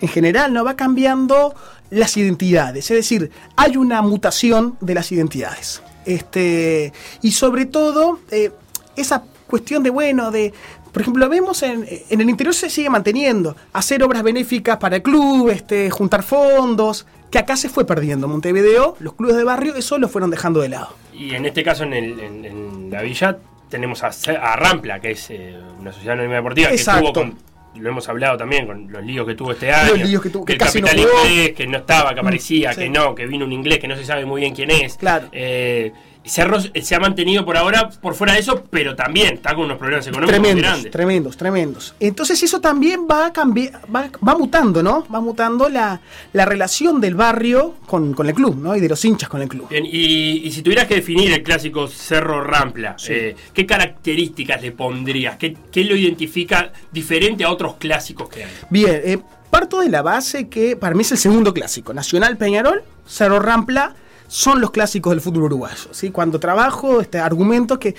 en 0.00 0.08
general, 0.08 0.52
¿no? 0.52 0.64
Va 0.64 0.74
cambiando 0.74 1.54
las 1.90 2.16
identidades. 2.16 2.90
Es 2.90 2.96
decir, 2.96 3.30
hay 3.56 3.76
una 3.76 4.00
mutación 4.00 4.76
de 4.80 4.94
las 4.94 5.12
identidades. 5.12 5.82
Este, 6.06 6.92
y 7.20 7.32
sobre 7.32 7.66
todo, 7.66 8.20
eh, 8.30 8.50
esa 8.96 9.22
cuestión 9.46 9.82
de, 9.82 9.90
bueno, 9.90 10.30
de. 10.30 10.52
Por 10.92 11.02
ejemplo, 11.02 11.26
vemos 11.28 11.62
en, 11.62 11.86
en 11.88 12.20
el 12.20 12.28
interior 12.28 12.54
se 12.54 12.68
sigue 12.68 12.90
manteniendo. 12.90 13.56
Hacer 13.72 14.02
obras 14.02 14.22
benéficas 14.22 14.76
para 14.78 14.96
el 14.96 15.02
club, 15.02 15.48
este, 15.48 15.90
juntar 15.90 16.22
fondos, 16.22 17.06
que 17.32 17.38
acá 17.38 17.56
se 17.56 17.68
fue 17.68 17.84
perdiendo. 17.84 18.28
Montevideo, 18.28 18.96
los 19.00 19.14
clubes 19.14 19.34
de 19.36 19.42
barrio, 19.44 19.74
eso 19.74 19.98
lo 19.98 20.08
fueron 20.08 20.30
dejando 20.30 20.60
de 20.60 20.68
lado. 20.68 20.94
Y 21.12 21.34
en 21.34 21.44
este 21.46 21.64
caso, 21.64 21.82
en, 21.82 21.94
el- 21.94 22.20
en- 22.20 22.44
en 22.44 22.90
la 22.90 23.02
villa, 23.02 23.38
tenemos 23.68 24.02
a, 24.04 24.10
Rampla, 24.56 25.00
que 25.00 25.12
es 25.12 25.30
eh, 25.30 25.56
una 25.80 25.90
sociedad 25.92 26.12
anónima 26.14 26.36
deportiva, 26.36 26.70
Exacto. 26.70 27.00
que 27.06 27.12
tuvo 27.12 27.12
con. 27.14 27.52
Lo 27.82 27.88
hemos 27.88 28.06
hablado 28.06 28.36
también 28.36 28.66
con 28.66 28.92
los 28.92 29.02
líos 29.02 29.26
que 29.26 29.34
tuvo 29.34 29.52
este 29.52 29.72
año. 29.72 29.92
Los 29.96 30.06
líos 30.06 30.22
que 30.22 30.28
tuvo, 30.28 30.44
que 30.44 30.52
el 30.52 30.58
casi 30.58 30.82
no 30.82 30.88
capital 30.88 31.08
jugó. 31.10 31.24
inglés, 31.26 31.52
que 31.56 31.66
no 31.66 31.78
estaba, 31.78 32.12
que 32.12 32.20
aparecía, 32.20 32.74
sí. 32.74 32.80
que 32.82 32.88
no, 32.90 33.14
que 33.14 33.26
vino 33.26 33.46
un 33.46 33.52
inglés 33.52 33.78
que 33.78 33.88
no 33.88 33.96
se 33.96 34.04
sabe 34.04 34.26
muy 34.26 34.42
bien 34.42 34.54
quién 34.54 34.70
es. 34.70 34.98
Claro. 34.98 35.28
Eh, 35.32 35.90
Cerro 36.24 36.58
se 36.60 36.94
ha 36.94 37.00
mantenido 37.00 37.44
por 37.44 37.56
ahora 37.56 37.90
por 37.90 38.14
fuera 38.14 38.34
de 38.34 38.40
eso, 38.40 38.64
pero 38.70 38.94
también 38.94 39.34
está 39.34 39.54
con 39.54 39.64
unos 39.64 39.78
problemas 39.78 40.06
económicos 40.06 40.38
muy 40.38 40.48
Tremendos, 40.48 40.70
grandes. 40.70 40.92
tremendos, 40.92 41.36
tremendos. 41.36 41.94
Entonces 41.98 42.42
eso 42.42 42.60
también 42.60 43.06
va 43.10 43.26
a 43.26 43.32
cambiar, 43.32 43.80
va, 43.94 44.08
va 44.26 44.36
mutando, 44.36 44.82
¿no? 44.82 45.04
Va 45.12 45.20
mutando 45.20 45.68
la, 45.68 46.00
la 46.32 46.44
relación 46.44 47.00
del 47.00 47.14
barrio 47.16 47.74
con, 47.86 48.14
con 48.14 48.28
el 48.28 48.34
club, 48.34 48.56
¿no? 48.56 48.76
Y 48.76 48.80
de 48.80 48.88
los 48.88 49.04
hinchas 49.04 49.28
con 49.28 49.42
el 49.42 49.48
club. 49.48 49.68
Bien, 49.68 49.84
y, 49.84 50.46
y 50.46 50.52
si 50.52 50.62
tuvieras 50.62 50.86
que 50.86 50.94
definir 50.94 51.32
el 51.32 51.42
clásico 51.42 51.88
Cerro 51.88 52.40
Rampla, 52.42 52.96
eh, 53.08 53.34
¿qué 53.52 53.66
características 53.66 54.62
le 54.62 54.72
pondrías? 54.72 55.36
¿Qué, 55.36 55.56
qué 55.72 55.84
lo 55.84 55.96
identifica 55.96 56.72
diferente 56.92 57.44
a 57.44 57.50
otros 57.50 57.74
clásicos 57.76 58.28
que 58.28 58.44
hay? 58.44 58.50
Bien, 58.70 59.00
eh, 59.04 59.18
parto 59.50 59.80
de 59.80 59.88
la 59.90 60.02
base 60.02 60.48
que 60.48 60.76
para 60.76 60.94
mí 60.94 61.02
es 61.02 61.12
el 61.12 61.18
segundo 61.18 61.52
clásico. 61.52 61.92
Nacional 61.92 62.36
Peñarol, 62.36 62.82
Cerro 63.06 63.40
Rampla 63.40 63.94
son 64.32 64.62
los 64.62 64.70
clásicos 64.70 65.10
del 65.10 65.20
fútbol 65.20 65.42
uruguayo. 65.42 65.90
¿sí? 65.90 66.10
Cuando 66.10 66.40
trabajo, 66.40 67.02
este 67.02 67.18
argumento 67.18 67.78
que, 67.78 67.94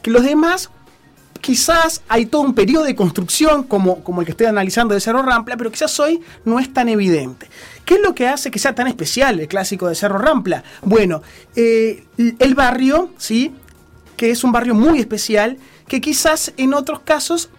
que 0.00 0.10
los 0.10 0.24
demás, 0.24 0.70
quizás 1.42 2.00
hay 2.08 2.24
todo 2.24 2.40
un 2.40 2.54
periodo 2.54 2.84
de 2.84 2.96
construcción 2.96 3.64
como, 3.64 4.02
como 4.02 4.22
el 4.22 4.24
que 4.24 4.30
estoy 4.30 4.46
analizando 4.46 4.94
de 4.94 5.00
Cerro 5.00 5.20
Rampla, 5.20 5.58
pero 5.58 5.70
quizás 5.70 6.00
hoy 6.00 6.22
no 6.46 6.58
es 6.58 6.72
tan 6.72 6.88
evidente. 6.88 7.50
¿Qué 7.84 7.96
es 7.96 8.00
lo 8.00 8.14
que 8.14 8.26
hace 8.26 8.50
que 8.50 8.58
sea 8.58 8.74
tan 8.74 8.86
especial 8.86 9.40
el 9.40 9.46
clásico 9.46 9.86
de 9.86 9.94
Cerro 9.94 10.16
Rampla? 10.16 10.64
Bueno, 10.80 11.20
eh, 11.54 12.04
el 12.16 12.54
barrio, 12.54 13.10
¿sí? 13.18 13.54
que 14.16 14.30
es 14.30 14.42
un 14.42 14.52
barrio 14.52 14.74
muy 14.74 15.00
especial, 15.00 15.58
que 15.86 16.00
quizás 16.00 16.54
en 16.56 16.72
otros 16.72 17.00
casos 17.00 17.50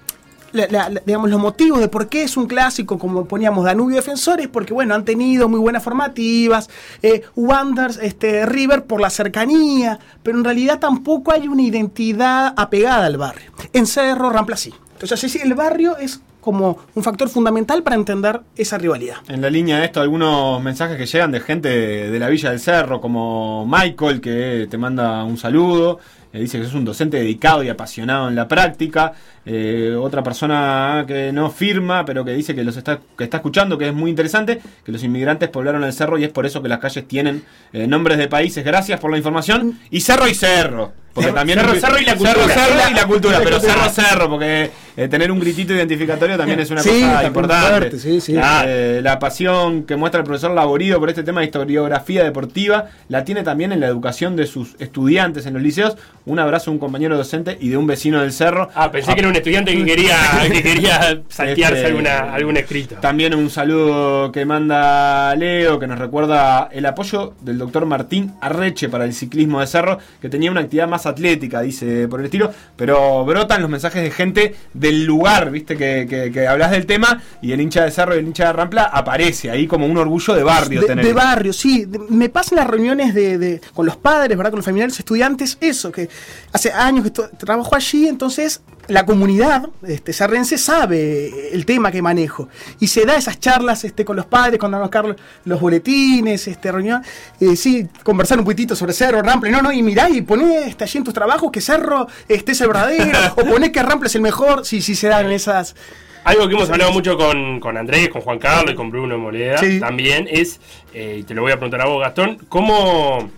la- 0.55 0.89
digamos, 1.05 1.29
los 1.29 1.39
motivos 1.39 1.79
de 1.79 1.87
por 1.87 2.07
qué 2.07 2.23
es 2.23 2.37
un 2.37 2.47
clásico, 2.47 2.97
como 2.97 3.25
poníamos 3.25 3.65
Danubio 3.65 3.97
Defensores, 3.97 4.47
porque 4.47 4.73
bueno, 4.73 4.95
han 4.95 5.05
tenido 5.05 5.47
muy 5.49 5.59
buenas 5.59 5.83
formativas, 5.83 6.69
eh, 7.01 7.21
Wanderers, 7.35 7.99
este, 8.01 8.45
River 8.45 8.85
por 8.85 9.01
la 9.01 9.09
cercanía, 9.09 9.99
pero 10.23 10.37
en 10.37 10.43
realidad 10.43 10.79
tampoco 10.79 11.31
hay 11.31 11.47
una 11.47 11.61
identidad 11.61 12.53
apegada 12.57 13.05
al 13.05 13.17
barrio. 13.17 13.51
En 13.73 13.85
Cerro, 13.85 14.29
Rampla 14.29 14.57
sí. 14.57 14.73
Entonces, 14.93 15.31
sí, 15.31 15.39
el 15.43 15.53
barrio 15.55 15.97
es 15.97 16.21
como 16.45 16.77
un 16.93 17.03
factor 17.03 17.27
fundamental 17.27 17.83
para 17.83 17.97
entender 17.97 18.39
esa 18.55 18.77
rivalidad. 18.77 19.15
En 19.27 19.41
la 19.41 19.49
línea 19.49 19.79
de 19.79 19.85
esto, 19.85 19.99
algunos 19.99 20.61
mensajes 20.63 20.95
que 20.97 21.05
llegan 21.07 21.31
de 21.31 21.41
gente 21.41 21.67
de 21.67 22.19
la 22.19 22.29
Villa 22.29 22.51
del 22.51 22.59
Cerro, 22.61 23.01
como 23.01 23.65
Michael, 23.67 24.21
que 24.21 24.67
te 24.69 24.77
manda 24.77 25.23
un 25.25 25.37
saludo. 25.37 25.99
eh, 26.33 26.39
dice 26.39 26.59
que 26.59 26.65
es 26.65 26.73
un 26.73 26.83
docente 26.83 27.15
dedicado 27.17 27.63
y 27.63 27.69
apasionado 27.69 28.27
en 28.27 28.35
la 28.35 28.45
práctica. 28.47 29.13
Eh, 29.45 29.95
otra 29.97 30.21
persona 30.21 31.05
que 31.07 31.31
no 31.31 31.49
firma, 31.49 32.03
pero 32.03 32.25
que 32.25 32.31
dice 32.33 32.53
que 32.53 32.63
los 32.63 32.75
está, 32.75 32.99
que 33.17 33.23
está 33.23 33.37
escuchando, 33.37 33.77
que 33.77 33.87
es 33.87 33.93
muy 33.93 34.09
interesante, 34.09 34.59
que 34.83 34.91
los 34.91 35.01
inmigrantes 35.03 35.47
poblaron 35.49 35.83
el 35.85 35.93
cerro 35.93 36.17
y 36.17 36.25
es 36.25 36.29
por 36.31 36.45
eso 36.45 36.61
que 36.61 36.67
las 36.67 36.79
calles 36.79 37.07
tienen 37.07 37.43
eh, 37.71 37.87
nombres 37.87 38.17
de 38.17 38.27
países. 38.27 38.65
Gracias 38.65 38.99
por 38.99 39.11
la 39.11 39.17
información. 39.17 39.79
Y 39.89 40.01
cerro 40.01 40.27
y 40.27 40.33
cerro. 40.35 40.91
Porque 41.13 41.27
Cerro, 41.29 41.35
también 41.39 41.59
cerro, 41.59 41.73
es- 41.73 41.79
cerro 41.81 41.99
y 41.99 42.03
la 42.05 42.17
cerro, 42.17 42.33
cultura. 42.41 42.53
cerro 42.53 42.91
y 42.91 42.93
la 42.93 43.07
cultura, 43.07 43.39
pero 43.41 43.59
cerro, 43.61 43.89
cerro, 43.89 44.29
porque 44.29 44.71
eh, 44.97 45.07
tener 45.07 45.31
un 45.31 45.39
gritito 45.39 45.73
identificatorio 45.73 46.37
también 46.37 46.59
es 46.59 46.71
una 46.71 46.81
Sí, 46.81 46.89
cosa 47.01 47.25
importante. 47.25 47.67
fuerte, 47.69 47.99
sí, 47.99 48.21
sí. 48.21 48.35
Ah, 48.41 48.63
eh, 48.67 48.99
la 49.03 49.19
pasión 49.19 49.83
que 49.83 49.95
muestra 49.95 50.19
el 50.21 50.25
profesor 50.25 50.51
Laborido 50.51 50.99
por 50.99 51.09
este 51.09 51.23
tema 51.23 51.41
de 51.41 51.47
historiografía 51.47 52.23
deportiva 52.23 52.85
la 53.09 53.23
tiene 53.25 53.43
también 53.43 53.71
en 53.71 53.79
la 53.79 53.87
educación 53.87 54.35
de 54.35 54.45
sus 54.47 54.75
estudiantes 54.79 55.45
en 55.45 55.53
los 55.53 55.61
liceos. 55.63 55.97
Un 56.25 56.39
abrazo 56.39 56.71
a 56.71 56.73
un 56.73 56.79
compañero 56.79 57.17
docente 57.17 57.57
y 57.59 57.69
de 57.69 57.77
un 57.77 57.87
vecino 57.87 58.21
del 58.21 58.31
cerro. 58.31 58.69
Ah, 58.75 58.91
pensé 58.91 59.13
que 59.13 59.19
era 59.19 59.29
un 59.29 59.35
estudiante 59.35 59.75
que 59.75 59.85
quería, 59.85 60.17
que 60.51 60.63
quería 60.63 61.21
saltearse 61.29 61.75
Este, 61.77 61.87
alguna, 61.87 62.33
algún 62.33 62.57
escrito. 62.57 62.95
También 63.01 63.35
un 63.35 63.49
saludo 63.49 64.31
que 64.31 64.45
manda 64.45 65.35
Leo, 65.35 65.79
que 65.79 65.87
nos 65.87 65.99
recuerda 65.99 66.69
el 66.71 66.85
apoyo 66.85 67.33
del 67.41 67.57
doctor 67.57 67.85
Martín 67.85 68.33
Arreche 68.41 68.89
para 68.89 69.05
el 69.05 69.13
ciclismo 69.13 69.59
de 69.59 69.67
cerro, 69.67 69.99
que 70.21 70.29
tenía 70.29 70.51
una 70.51 70.61
actividad 70.61 70.87
más 70.87 71.05
atlética, 71.05 71.61
dice 71.61 72.07
por 72.07 72.19
el 72.19 72.25
estilo, 72.25 72.51
pero 72.75 73.23
brotan 73.25 73.61
los 73.61 73.69
mensajes 73.69 74.01
de 74.03 74.11
gente 74.11 74.55
del 74.85 75.05
lugar, 75.05 75.51
viste, 75.51 75.75
que, 75.77 76.05
que, 76.09 76.31
que 76.31 76.47
hablas 76.47 76.71
del 76.71 76.85
tema, 76.85 77.21
y 77.41 77.51
el 77.51 77.61
hincha 77.61 77.83
de 77.83 77.91
Cerro 77.91 78.15
y 78.15 78.19
el 78.19 78.27
hincha 78.27 78.47
de 78.47 78.53
Rampla 78.53 78.83
aparece 78.83 79.49
ahí 79.51 79.67
como 79.67 79.85
un 79.85 79.97
orgullo 79.97 80.33
de 80.33 80.43
barrio. 80.43 80.81
de, 80.81 80.87
tener 80.87 81.05
de 81.05 81.13
barrio, 81.13 81.53
sí. 81.53 81.85
De- 81.85 81.99
me 82.09 82.29
pasan 82.29 82.57
las 82.57 82.67
reuniones 82.67 83.13
de, 83.13 83.37
de- 83.37 83.61
con 83.73 83.85
los 83.85 83.97
padres, 83.97 84.37
¿verdad? 84.37 84.51
Con 84.51 84.59
los 84.59 84.65
familiares, 84.65 84.97
estudiantes, 84.99 85.57
eso, 85.61 85.91
que 85.91 86.09
hace 86.53 86.71
años 86.71 87.03
que 87.03 87.11
trabajo 87.37 87.75
allí, 87.75 88.07
entonces 88.07 88.61
la 88.87 89.05
comunidad 89.05 89.67
este, 89.87 90.13
sarrense 90.13 90.57
sabe 90.57 91.53
el 91.53 91.65
tema 91.65 91.91
que 91.91 92.01
manejo. 92.01 92.49
Y 92.79 92.87
se 92.87 93.05
da 93.05 93.15
esas 93.15 93.39
charlas 93.39 93.83
este, 93.83 94.05
con 94.05 94.15
los 94.15 94.25
padres, 94.25 94.59
cuando 94.59 94.77
van 94.77 94.83
a 94.83 94.87
buscar 94.87 95.15
los 95.45 95.59
boletines, 95.59 96.47
este, 96.47 96.71
reunión, 96.71 97.01
eh, 97.39 97.55
sí, 97.55 97.87
conversar 98.03 98.39
un 98.39 98.45
poquitito 98.45 98.75
sobre 98.75 98.93
Cerro, 98.93 99.21
Rample, 99.21 99.51
no, 99.51 99.61
no, 99.61 99.71
y 99.71 99.81
mirá 99.81 100.09
y 100.09 100.21
poné 100.21 100.67
este, 100.67 100.83
allí 100.83 100.97
en 100.99 101.03
tus 101.03 101.13
trabajos 101.13 101.51
que 101.51 101.61
Cerro 101.61 102.07
este, 102.27 102.51
es 102.51 102.61
el 102.61 102.67
verdadero, 102.67 103.17
o 103.35 103.45
poné 103.45 103.71
que 103.71 103.81
Rample 103.81 104.07
es 104.07 104.15
el 104.15 104.21
mejor, 104.21 104.65
sí, 104.65 104.81
sí 104.81 104.95
se 104.95 105.07
dan 105.07 105.31
esas... 105.31 105.75
Algo 106.23 106.47
que 106.47 106.55
hemos 106.55 106.69
hablado 106.71 106.91
mucho 106.91 107.17
con, 107.17 107.59
con 107.59 107.77
Andrés, 107.77 108.09
con 108.09 108.21
Juan 108.21 108.39
Carlos 108.39 108.73
y 108.73 108.75
con 108.75 108.89
Bruno 108.89 109.15
Moleda 109.15 109.59
Sí. 109.59 109.79
también 109.79 110.27
es, 110.27 110.59
eh, 110.91 111.17
y 111.19 111.23
te 111.23 111.35
lo 111.35 111.43
voy 111.43 111.51
a 111.51 111.55
preguntar 111.55 111.81
a 111.81 111.85
vos, 111.85 112.01
Gastón, 112.01 112.39
¿cómo, 112.49 113.29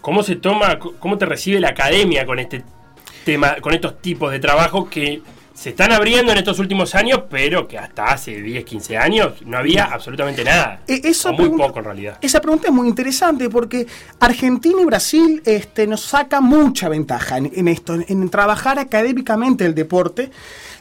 cómo 0.00 0.22
se 0.24 0.34
toma, 0.34 0.78
cómo 0.78 1.16
te 1.16 1.26
recibe 1.26 1.60
la 1.60 1.68
academia 1.68 2.26
con 2.26 2.40
este 2.40 2.64
tema, 3.24 3.56
con 3.60 3.74
estos 3.74 4.00
tipos 4.00 4.30
de 4.32 4.38
trabajo 4.38 4.88
que 4.88 5.22
se 5.54 5.70
están 5.70 5.92
abriendo 5.92 6.32
en 6.32 6.38
estos 6.38 6.58
últimos 6.58 6.96
años, 6.96 7.22
pero 7.30 7.68
que 7.68 7.78
hasta 7.78 8.06
hace 8.06 8.42
10, 8.42 8.64
15 8.64 8.96
años 8.98 9.34
no 9.46 9.56
había 9.56 9.84
absolutamente 9.84 10.42
nada. 10.42 10.80
Eh, 10.88 11.00
eso 11.04 11.28
o 11.28 11.32
muy 11.32 11.42
pregunta- 11.42 11.66
poco 11.68 11.78
en 11.78 11.84
realidad. 11.84 12.18
Esa 12.20 12.40
pregunta 12.40 12.66
es 12.68 12.74
muy 12.74 12.88
interesante 12.88 13.48
porque 13.48 13.86
Argentina 14.18 14.82
y 14.82 14.84
Brasil 14.84 15.42
este, 15.44 15.86
nos 15.86 16.00
saca 16.00 16.40
mucha 16.40 16.88
ventaja 16.88 17.38
en, 17.38 17.52
en 17.54 17.68
esto, 17.68 17.94
en, 17.94 18.04
en 18.08 18.28
trabajar 18.30 18.80
académicamente 18.80 19.64
el 19.64 19.76
deporte 19.76 20.30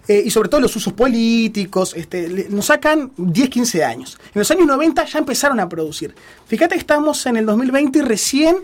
eh, 0.07 0.23
y 0.25 0.31
sobre 0.31 0.49
todo 0.49 0.59
los 0.61 0.75
usos 0.75 0.93
políticos. 0.93 1.93
Este, 1.95 2.27
le- 2.27 2.49
nos 2.49 2.65
sacan 2.65 3.11
10, 3.15 3.49
15 3.49 3.83
años. 3.83 4.17
En 4.33 4.39
los 4.39 4.49
años 4.49 4.65
90 4.65 5.05
ya 5.05 5.19
empezaron 5.19 5.59
a 5.59 5.69
producir. 5.69 6.15
Fíjate 6.47 6.73
que 6.73 6.79
estamos 6.79 7.23
en 7.27 7.37
el 7.37 7.45
2020 7.45 7.99
y 7.99 8.01
recién 8.01 8.57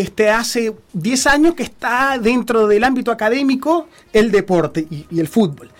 este, 0.00 0.30
hace 0.30 0.74
10 0.92 1.26
años 1.26 1.54
que 1.54 1.62
está 1.62 2.18
dentro 2.18 2.66
del 2.66 2.84
ámbito 2.84 3.10
académico 3.10 3.88
el 4.12 4.30
deporte 4.30 4.86
y, 4.90 5.06
y 5.10 5.20
el 5.20 5.28
fútbol. 5.28 5.70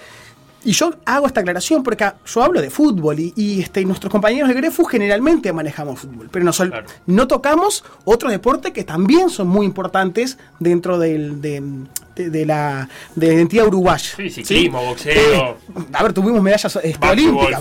Y 0.64 0.72
yo 0.72 0.90
hago 1.04 1.28
esta 1.28 1.42
aclaración 1.42 1.84
porque 1.84 2.10
yo 2.26 2.42
hablo 2.42 2.60
de 2.60 2.70
fútbol 2.70 3.20
y, 3.20 3.32
y, 3.36 3.60
este, 3.60 3.84
nuestros 3.84 4.10
compañeros 4.10 4.48
de 4.48 4.54
Grefu 4.56 4.82
generalmente 4.84 5.52
manejamos 5.52 6.00
fútbol, 6.00 6.28
pero 6.32 6.44
no, 6.44 6.52
sol- 6.52 6.70
Claro. 6.70 6.86
no 7.06 7.28
tocamos 7.28 7.84
otros 8.04 8.32
deportes 8.32 8.72
que 8.72 8.82
también 8.82 9.30
son 9.30 9.46
muy 9.46 9.64
importantes 9.64 10.38
dentro 10.58 10.98
del- 10.98 11.40
de, 11.40 11.62
de- 12.16 12.30
de 12.30 12.46
la, 12.46 12.88
de 13.14 13.26
la 13.28 13.32
identidad 13.34 13.66
uruguaya. 13.68 14.10
Sí, 14.16 14.28
ciclismo, 14.28 14.82
boxeo. 14.84 15.12
Eh, 15.14 15.54
a 15.92 16.02
ver, 16.02 16.12
tuvimos 16.12 16.42
medallas 16.42 16.76
este, 16.82 17.06
olímpicas. 17.06 17.60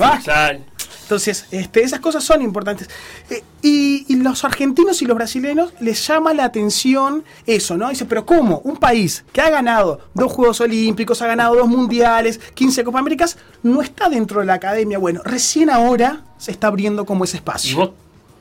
Entonces, 1.06 1.46
este, 1.52 1.84
esas 1.84 2.00
cosas 2.00 2.24
son 2.24 2.42
importantes. 2.42 2.90
Eh, 3.30 3.44
y, 3.62 4.06
y 4.08 4.16
los 4.18 4.44
argentinos 4.44 5.02
y 5.04 5.06
los 5.06 5.16
brasileños 5.16 5.72
les 5.80 6.06
llama 6.08 6.34
la 6.34 6.46
atención 6.46 7.24
eso, 7.46 7.78
¿no? 7.78 7.90
Dice, 7.90 8.06
pero 8.06 8.26
¿cómo? 8.26 8.60
Un 8.64 8.78
país 8.78 9.24
que 9.32 9.42
ha 9.42 9.50
ganado 9.52 10.00
dos 10.16 10.32
Juegos 10.32 10.62
Olímpicos, 10.62 11.22
ha 11.22 11.28
ganado 11.28 11.56
dos 11.56 11.68
Mundiales, 11.68 12.40
15 12.56 12.84
Copa 12.84 13.00
Américas, 13.00 13.38
no 13.62 13.82
está 13.82 14.10
dentro 14.10 14.40
de 14.40 14.48
la 14.48 14.56
academia. 14.56 14.98
Bueno, 14.98 15.22
recién 15.24 15.70
ahora 15.70 16.24
se 16.38 16.52
está 16.52 16.68
abriendo 16.68 17.06
como 17.06 17.24
ese 17.24 17.38
¿Y 17.38 17.40
espacio. 17.40 17.78
vos 17.78 17.90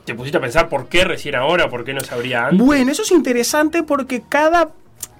te 0.05 0.13
pusiste 0.15 0.37
a 0.37 0.41
pensar 0.41 0.69
por 0.69 0.87
qué 0.87 1.03
recién 1.03 1.35
ahora, 1.35 1.69
por 1.69 1.83
qué 1.83 1.93
no 1.93 2.01
sabría 2.01 2.47
antes? 2.47 2.65
Bueno, 2.65 2.91
eso 2.91 3.01
es 3.01 3.11
interesante 3.11 3.83
porque 3.83 4.21
cada, 4.27 4.69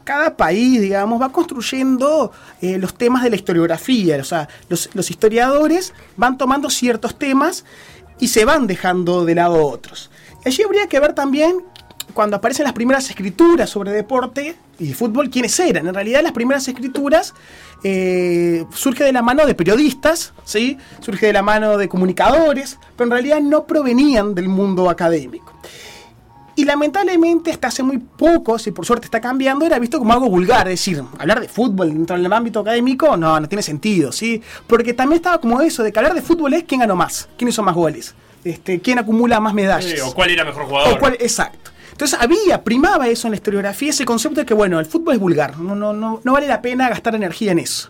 cada 0.05 0.37
país, 0.37 0.79
digamos, 0.79 1.21
va 1.21 1.31
construyendo 1.33 2.31
eh, 2.61 2.77
los 2.77 2.93
temas 2.93 3.23
de 3.23 3.31
la 3.31 3.35
historiografía. 3.35 4.17
O 4.17 4.23
sea, 4.23 4.47
los, 4.69 5.09
historiadores 5.09 5.93
van 6.15 6.37
tomando 6.37 6.69
ciertos 6.69 7.19
temas 7.19 7.65
y 8.19 8.29
se 8.29 8.45
van 8.45 8.67
dejando 8.67 9.25
de 9.25 9.35
lado 9.35 9.65
otros. 9.67 10.09
Y 10.45 10.49
allí 10.49 10.63
habría 10.63 10.87
que 10.87 10.99
ver 10.99 11.13
también, 11.13 11.57
cuando 12.13 12.37
aparecen 12.37 12.63
las 12.63 12.73
primeras 12.73 13.09
escrituras 13.09 13.69
sobre 13.69 13.91
deporte 13.91 14.55
y 14.79 14.93
fútbol, 14.93 15.29
quiénes 15.29 15.59
eran. 15.59 15.87
En 15.87 15.93
realidad, 15.93 16.21
las 16.21 16.31
primeras 16.31 16.67
escrituras 16.67 17.33
eh, 17.83 18.63
surge 18.73 19.03
de 19.03 19.11
la 19.11 19.23
mano 19.23 19.45
de 19.45 19.55
periodistas, 19.55 20.33
¿sí? 20.45 20.77
surge 21.01 21.25
de 21.25 21.33
la 21.33 21.41
mano 21.41 21.77
de 21.77 21.89
comunicadores, 21.89 22.77
pero 22.95 23.05
en 23.05 23.11
realidad 23.11 23.41
no 23.41 23.65
provenían 23.65 24.35
del 24.35 24.49
mundo 24.49 24.89
académico. 24.89 25.51
Y 26.57 26.63
lamentablemente 26.63 27.51
hasta 27.51 27.67
hace 27.67 27.83
muy 27.83 27.97
poco, 27.97 28.57
si 28.57 28.71
por 28.71 28.85
suerte 28.85 29.05
está 29.05 29.19
cambiando, 29.19 29.65
era 29.65 29.77
visto 29.77 29.99
como 29.99 30.13
algo 30.13 30.29
vulgar. 30.29 30.67
Es 30.69 30.79
decir, 30.79 31.03
hablar 31.19 31.41
de 31.41 31.49
fútbol 31.49 31.89
dentro 31.93 32.15
del 32.17 32.31
ámbito 32.31 32.61
académico, 32.61 33.17
no, 33.17 33.37
no 33.39 33.49
tiene 33.49 33.61
sentido, 33.61 34.11
¿sí? 34.13 34.41
Porque 34.65 34.93
también 34.93 35.17
estaba 35.17 35.39
como 35.41 35.59
eso, 35.61 35.83
de 35.83 35.91
que 35.91 35.99
hablar 35.99 36.13
de 36.13 36.21
fútbol 36.21 36.53
es 36.53 36.63
quién 36.63 36.79
ganó 36.81 36.95
más, 36.95 37.27
quién 37.37 37.49
hizo 37.49 37.61
más 37.61 37.75
goles, 37.75 38.15
este, 38.45 38.79
quién 38.79 38.99
acumula 38.99 39.39
más 39.41 39.53
medallas. 39.53 40.01
O 40.01 40.13
cuál 40.13 40.29
era 40.29 40.45
mejor 40.45 40.63
jugador. 40.65 40.93
O 40.93 40.99
cuál- 40.99 41.17
exacto. 41.19 41.71
Entonces 41.91 42.17
había, 42.21 42.63
primaba 42.63 43.07
eso 43.07 43.27
en 43.27 43.31
la 43.31 43.35
historiografía, 43.37 43.89
ese 43.89 44.05
concepto 44.05 44.39
de 44.41 44.45
que, 44.45 44.53
bueno, 44.53 44.79
el 44.79 44.85
fútbol 44.85 45.13
es 45.15 45.19
vulgar, 45.19 45.57
no, 45.57 45.75
no, 45.75 45.93
no, 45.93 46.19
no 46.23 46.33
vale 46.33 46.47
la 46.47 46.61
pena 46.61 46.87
gastar 46.89 47.15
energía 47.15 47.51
en 47.53 47.59
eso. 47.59 47.89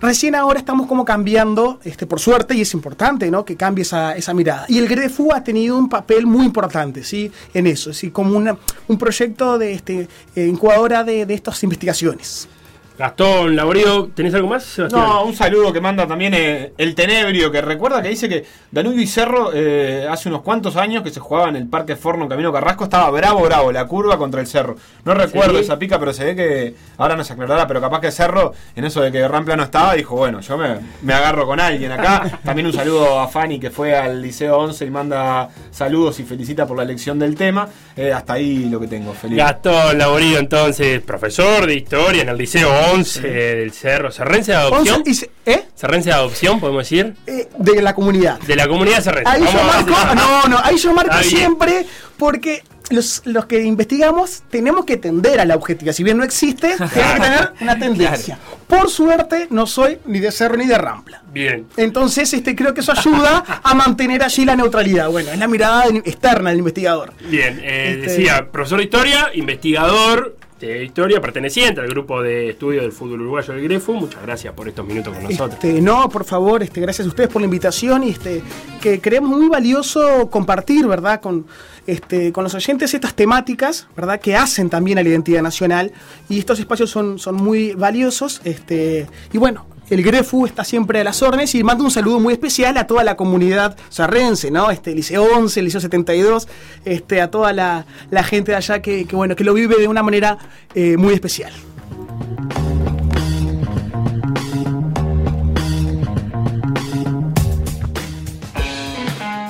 Recién 0.00 0.34
ahora 0.34 0.58
estamos 0.58 0.86
como 0.86 1.04
cambiando, 1.04 1.80
este, 1.82 2.06
por 2.06 2.20
suerte, 2.20 2.54
y 2.54 2.60
es 2.60 2.74
importante 2.74 3.30
¿no? 3.30 3.44
que 3.44 3.56
cambie 3.56 3.82
esa, 3.82 4.14
esa 4.14 4.34
mirada. 4.34 4.66
Y 4.68 4.78
el 4.78 4.86
GREFU 4.86 5.32
ha 5.32 5.42
tenido 5.42 5.78
un 5.78 5.88
papel 5.88 6.26
muy 6.26 6.44
importante 6.44 7.02
¿sí? 7.02 7.30
en 7.54 7.66
eso, 7.66 7.92
¿sí? 7.94 8.10
como 8.10 8.36
una- 8.36 8.58
un 8.86 8.98
proyecto 8.98 9.56
de 9.58 9.72
este, 9.72 10.08
eh, 10.36 10.46
incubadora 10.46 11.04
de, 11.04 11.24
de 11.24 11.32
estas 11.34 11.62
investigaciones. 11.62 12.48
Gastón, 12.96 13.56
Laborio, 13.56 14.10
¿tenés 14.14 14.32
algo 14.34 14.46
más, 14.46 14.62
Sebastián? 14.62 15.02
No, 15.04 15.24
un 15.24 15.34
saludo 15.34 15.72
que 15.72 15.80
manda 15.80 16.06
también 16.06 16.32
eh, 16.32 16.72
el 16.78 16.94
Tenebrio, 16.94 17.50
que 17.50 17.60
recuerda 17.60 18.00
que 18.00 18.08
dice 18.08 18.28
que 18.28 18.44
Danubio 18.70 19.02
y 19.02 19.06
Cerro 19.08 19.50
eh, 19.52 20.06
hace 20.08 20.28
unos 20.28 20.42
cuantos 20.42 20.76
años 20.76 21.02
que 21.02 21.10
se 21.10 21.18
jugaba 21.18 21.48
en 21.48 21.56
el 21.56 21.66
Parque 21.66 21.96
Forno 21.96 22.28
Camino 22.28 22.52
Carrasco, 22.52 22.84
estaba 22.84 23.10
bravo, 23.10 23.40
bravo, 23.42 23.72
la 23.72 23.84
curva 23.86 24.16
contra 24.16 24.40
el 24.40 24.46
Cerro. 24.46 24.76
No 25.04 25.12
recuerdo 25.12 25.54
Sí. 25.58 25.64
esa 25.64 25.76
pica, 25.76 25.98
pero 25.98 26.12
se 26.12 26.24
ve 26.24 26.36
que 26.36 26.74
ahora 26.98 27.16
nos 27.16 27.28
aclarará, 27.32 27.66
pero 27.66 27.80
capaz 27.80 28.00
que 28.00 28.12
Cerro, 28.12 28.52
en 28.76 28.84
eso 28.84 29.00
de 29.00 29.10
que 29.10 29.26
Rampla 29.26 29.56
no 29.56 29.64
estaba, 29.64 29.94
dijo, 29.94 30.14
bueno, 30.14 30.40
yo 30.40 30.56
me, 30.56 30.76
me 31.02 31.14
agarro 31.14 31.46
con 31.46 31.58
alguien 31.58 31.90
acá. 31.90 32.38
También 32.44 32.66
un 32.66 32.72
saludo 32.72 33.18
a 33.18 33.26
Fanny 33.26 33.58
que 33.58 33.70
fue 33.70 33.96
al 33.96 34.22
Liceo 34.22 34.56
11 34.56 34.84
y 34.84 34.90
manda 34.90 35.48
saludos 35.72 36.20
y 36.20 36.22
felicita 36.22 36.64
por 36.64 36.76
la 36.76 36.84
elección 36.84 37.18
del 37.18 37.34
tema. 37.34 37.68
Eh, 37.96 38.12
hasta 38.12 38.34
ahí 38.34 38.66
lo 38.68 38.78
que 38.78 38.86
tengo, 38.86 39.12
feliz. 39.14 39.36
Gastón 39.38 39.98
Laborio, 39.98 40.38
entonces, 40.38 41.00
profesor 41.00 41.66
de 41.66 41.74
historia 41.74 42.22
en 42.22 42.28
el 42.28 42.38
Liceo 42.38 42.68
11 42.70 42.83
del 42.92 43.72
Cerro. 43.72 44.10
¿Serrense 44.10 44.52
de 44.52 44.58
adopción? 44.58 44.96
Once 44.98 45.10
y 45.10 45.14
se- 45.14 45.30
¿eh? 45.46 45.64
¿Serrense 45.74 46.10
de 46.10 46.14
adopción, 46.14 46.60
podemos 46.60 46.82
decir? 46.88 47.14
Eh, 47.26 47.48
de 47.58 47.82
la 47.82 47.94
comunidad. 47.94 48.38
De 48.40 48.56
la 48.56 48.66
comunidad 48.68 49.02
Serrense. 49.02 49.30
Ahí 49.30 49.40
yo 49.42 49.46
Vamos 49.52 49.86
marco, 49.86 50.14
no, 50.14 50.48
no, 50.48 50.58
ahí 50.62 50.76
yo 50.78 50.92
marco 50.94 51.16
siempre 51.22 51.86
porque 52.16 52.62
los, 52.90 53.22
los 53.24 53.46
que 53.46 53.62
investigamos 53.64 54.42
tenemos 54.50 54.84
que 54.84 54.96
tender 54.98 55.40
a 55.40 55.44
la 55.46 55.54
objetividad. 55.56 55.94
Si 55.94 56.04
bien 56.04 56.18
no 56.18 56.24
existe, 56.24 56.76
tiene 56.92 57.14
que 57.14 57.20
tener 57.20 57.52
una 57.60 57.78
tendencia. 57.78 58.38
Por 58.68 58.90
suerte, 58.90 59.46
no 59.50 59.66
soy 59.66 59.98
ni 60.06 60.20
de 60.20 60.30
Cerro 60.30 60.56
ni 60.56 60.66
de 60.66 60.76
Rampla. 60.78 61.22
Bien. 61.32 61.66
Entonces, 61.76 62.32
este, 62.32 62.54
creo 62.54 62.74
que 62.74 62.80
eso 62.82 62.92
ayuda 62.92 63.42
a 63.62 63.74
mantener 63.74 64.22
allí 64.22 64.44
la 64.44 64.54
neutralidad. 64.56 65.08
Bueno, 65.10 65.30
es 65.32 65.38
la 65.38 65.48
mirada 65.48 65.84
externa 65.86 66.50
del 66.50 66.58
investigador. 66.60 67.12
Bien, 67.28 67.58
eh, 67.62 67.96
Este- 68.00 68.10
decía, 68.12 68.50
profesor 68.52 68.78
de 68.78 68.84
historia, 68.84 69.30
investigador 69.34 70.36
de 70.66 70.84
historia, 70.84 71.20
perteneciente 71.20 71.80
al 71.80 71.88
grupo 71.88 72.22
de 72.22 72.50
estudio 72.50 72.82
del 72.82 72.92
fútbol 72.92 73.20
uruguayo 73.22 73.54
del 73.54 73.62
Grefu. 73.64 73.94
Muchas 73.94 74.22
gracias 74.22 74.54
por 74.54 74.68
estos 74.68 74.86
minutos 74.86 75.14
con 75.14 75.24
nosotros. 75.24 75.54
Este, 75.54 75.80
no, 75.80 76.08
por 76.08 76.24
favor, 76.24 76.62
este, 76.62 76.80
gracias 76.80 77.06
a 77.06 77.08
ustedes 77.08 77.28
por 77.28 77.42
la 77.42 77.46
invitación 77.46 78.02
y 78.04 78.10
este, 78.10 78.42
que 78.80 79.00
creemos 79.00 79.30
muy 79.30 79.48
valioso 79.48 80.28
compartir, 80.30 80.86
¿verdad? 80.86 81.20
Con, 81.20 81.46
este, 81.86 82.32
los 82.34 82.54
oyentes 82.54 82.94
estas 82.94 83.14
temáticas, 83.14 83.86
¿verdad? 83.96 84.20
Que 84.20 84.36
hacen 84.36 84.70
también 84.70 84.98
a 84.98 85.02
la 85.02 85.08
identidad 85.08 85.42
nacional 85.42 85.92
y 86.28 86.38
estos 86.38 86.58
espacios 86.58 86.90
son, 86.90 87.18
muy 87.32 87.72
valiosos. 87.72 88.40
Este, 88.44 89.06
y 89.32 89.38
bueno, 89.38 89.66
el 89.90 90.02
Grefu 90.02 90.46
está 90.46 90.64
siempre 90.64 91.00
a 91.00 91.04
las 91.04 91.22
órdenes 91.22 91.54
y 91.54 91.62
mando 91.62 91.84
un 91.84 91.90
saludo 91.90 92.18
muy 92.18 92.32
especial 92.32 92.76
a 92.78 92.86
toda 92.86 93.04
la 93.04 93.16
comunidad 93.16 93.76
sarrense, 93.90 94.50
¿no? 94.50 94.70
Este, 94.70 94.94
Liceo 94.94 95.24
11, 95.24 95.62
Liceo 95.62 95.80
72, 95.80 96.48
este, 96.84 97.20
a 97.20 97.30
toda 97.30 97.52
la, 97.52 97.86
la 98.10 98.24
gente 98.24 98.52
de 98.52 98.56
allá 98.56 98.80
que, 98.80 99.04
que, 99.04 99.16
bueno, 99.16 99.36
que 99.36 99.44
lo 99.44 99.54
vive 99.54 99.76
de 99.76 99.88
una 99.88 100.02
manera 100.02 100.38
eh, 100.74 100.96
muy 100.96 101.14
especial. 101.14 101.52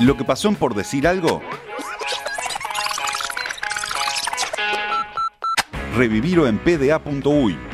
Lo 0.00 0.16
que 0.16 0.24
pasó 0.24 0.52
por 0.52 0.74
decir 0.74 1.06
algo. 1.06 1.40
Revivirlo 5.96 6.46
en 6.48 6.58
pda.uy 6.58 7.73